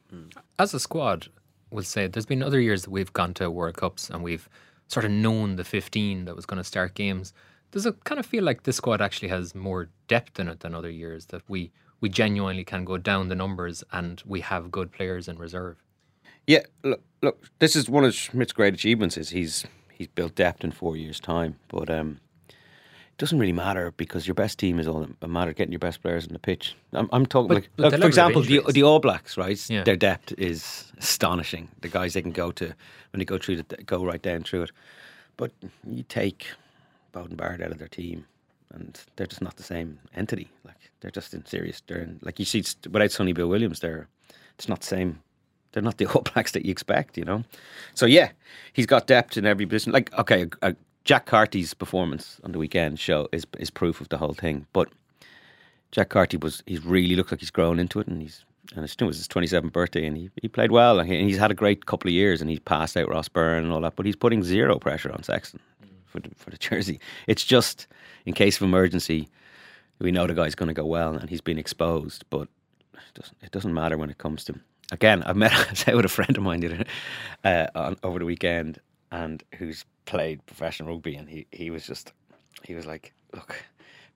[0.59, 1.29] as a squad,
[1.71, 4.49] we'll say there's been other years that we've gone to World Cups and we've
[4.89, 7.33] sort of known the 15 that was going to start games.
[7.71, 10.75] Does it kind of feel like this squad actually has more depth in it than
[10.75, 11.27] other years?
[11.27, 15.39] That we we genuinely can go down the numbers and we have good players in
[15.39, 15.83] reserve.
[16.51, 19.17] Yeah, look, look, this is one of Schmidt's great achievements.
[19.17, 23.93] Is he's he's built depth in four years' time, but um, it doesn't really matter
[23.97, 25.51] because your best team is all that matter.
[25.53, 26.75] Of getting your best players on the pitch.
[26.93, 29.71] I'm, I'm talking But- like, but for example, the, the All Blacks, right?
[29.71, 29.85] Yeah.
[29.85, 31.69] Their depth is astonishing.
[31.83, 32.75] The guys they can go to
[33.13, 34.71] when they go through the go right down through it.
[35.37, 35.53] but
[35.87, 36.49] you take
[37.15, 38.25] Beauden Barrett out of their team,
[38.75, 40.49] and they're just not the same entity.
[40.65, 41.81] Like they're just in serious.
[41.87, 44.09] They're in, like you see without Sonny Bill Williams, they're
[44.59, 45.21] it's not the same.
[45.73, 47.45] They're not the All Blacks that you expect, you know.
[47.95, 48.31] So yeah,
[48.73, 49.93] he's got depth in every position.
[49.93, 50.47] Like okay,
[51.05, 54.67] Jack Carty's performance on the weekend show is is proof of the whole thing.
[54.73, 54.89] But
[55.93, 58.45] Jack Carty was he's really looked like he's grown into it, and he's
[58.77, 61.39] and it was his 27th birthday, and he, he played well, and, he, and he's
[61.39, 63.97] had a great couple of years, and he's passed out Ross Byrne and all that,
[63.97, 65.59] but he's putting zero pressure on Sexton
[66.07, 67.01] for the, for the jersey.
[67.27, 67.87] It's just
[68.27, 69.29] in case of emergency,
[69.99, 72.49] we know the guy's going to go well, and he's been exposed, but
[72.95, 74.55] it doesn't, it doesn't matter when it comes to.
[74.93, 75.53] Again, I met
[75.89, 76.61] I with a friend of mine
[77.45, 78.79] uh, on, over the weekend,
[79.11, 82.13] and who's played professional rugby, and he, he was just
[82.65, 83.57] he was like, look,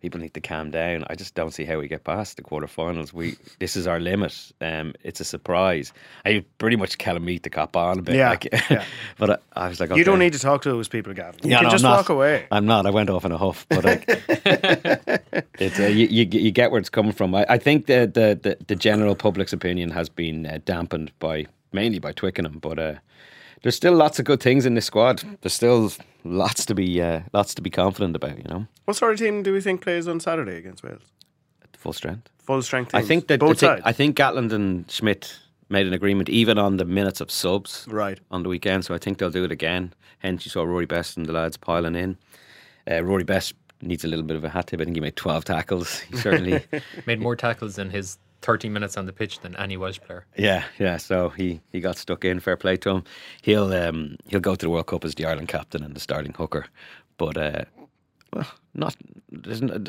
[0.04, 1.02] people need to calm down.
[1.08, 3.14] I just don't see how we get past the quarterfinals.
[3.14, 4.52] We this is our limit.
[4.60, 5.94] Um, it's a surprise.
[6.26, 8.16] I pretty much of meet the cop on a bit.
[8.16, 8.84] Yeah, like, yeah.
[9.18, 9.98] but I, I was like, okay.
[9.98, 11.40] You don't need to talk to those people, Gavin.
[11.42, 12.46] You Yeah, can no, just walk away.
[12.50, 12.84] I'm not.
[12.84, 14.04] I went off in a huff, but like,
[15.58, 17.34] it's uh, you, you you get where it's coming from.
[17.34, 21.46] I, I think the, the the the general public's opinion has been uh, dampened by
[21.72, 22.94] mainly by Twickenham, but uh,
[23.64, 25.24] there's still lots of good things in this squad.
[25.40, 25.90] There's still
[26.22, 28.36] lots to be uh, lots to be confident about.
[28.36, 31.00] You know, What sort of team do we think plays on Saturday against Wales?
[31.62, 32.28] at full strength.
[32.40, 32.94] Full strength.
[32.94, 33.82] I think that both I think, sides.
[33.86, 35.38] I think Gatland and Schmidt
[35.70, 38.20] made an agreement even on the minutes of subs right.
[38.30, 39.94] on the weekend, so I think they'll do it again.
[40.18, 42.18] Hence, you saw Rory Best and the lads piling in.
[42.90, 44.80] Uh, Rory Best needs a little bit of a hat tip.
[44.82, 46.00] I think he made 12 tackles.
[46.00, 46.62] He certainly,
[47.06, 50.26] Made more tackles than his 30 minutes on the pitch than any Welsh player.
[50.36, 50.98] yeah, yeah.
[50.98, 52.40] So he, he got stuck in.
[52.40, 53.04] Fair play to him.
[53.40, 56.34] He'll um, he'll go to the World Cup as the Ireland captain and the starting
[56.34, 56.66] hooker,
[57.16, 57.64] but uh,
[58.34, 58.96] well, not.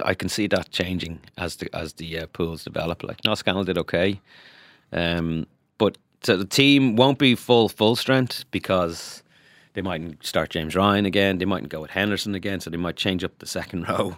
[0.03, 3.03] I can see that changing as the as the uh, pools develop.
[3.03, 4.22] Like Noss Scannell did okay,
[4.93, 5.47] um,
[5.78, 9.22] but so the team won't be full full strength because
[9.74, 11.39] they mightn't start James Ryan again.
[11.39, 14.18] They mightn't go with Henderson again, so they might change up the second row.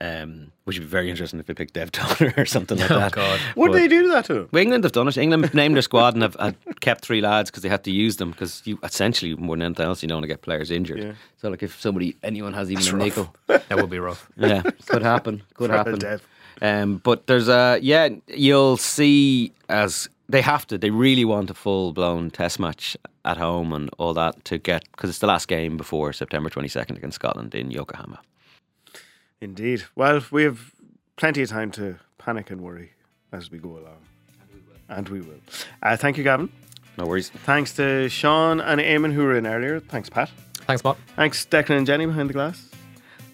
[0.00, 2.98] Um, which would be very interesting if they picked Dev Toner or something like Oh,
[3.00, 3.12] that.
[3.12, 3.40] God.
[3.56, 4.48] Would But- they do that to him?
[4.52, 5.16] well, England have done it.
[5.16, 7.90] England have named their squad and have, have kept three lads because they had to
[7.90, 10.70] use them because you essentially more than anything else you don't want to get players
[10.70, 11.02] injured.
[11.02, 11.12] Yeah.
[11.38, 14.30] So like if somebody anyone has even a nickel, That would be rough.
[14.36, 15.42] yeah, could happen.
[15.54, 15.98] Could Throw happen.
[15.98, 16.22] Dev.
[16.62, 20.78] Um, but there's a yeah, you'll see as they have to.
[20.78, 24.84] They really want a full blown test match at home and all that to get
[24.92, 28.20] because it's the last game before September 22nd against Scotland in Yokohama.
[29.40, 29.84] Indeed.
[29.94, 30.72] Well, we have
[31.16, 32.92] plenty of time to panic and worry
[33.32, 33.98] as we go along.
[34.40, 34.76] And we will.
[34.88, 35.40] And we will.
[35.82, 36.50] Uh, thank you, Gavin.
[36.96, 37.30] No worries.
[37.30, 39.78] Thanks to Sean and Eamon who were in earlier.
[39.80, 40.30] Thanks, Pat.
[40.66, 40.98] Thanks, Mott.
[41.14, 42.68] Thanks, Declan and Jenny behind the glass.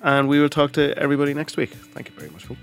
[0.03, 1.71] And we will talk to everybody next week.
[1.71, 2.61] Thank you very much, folks.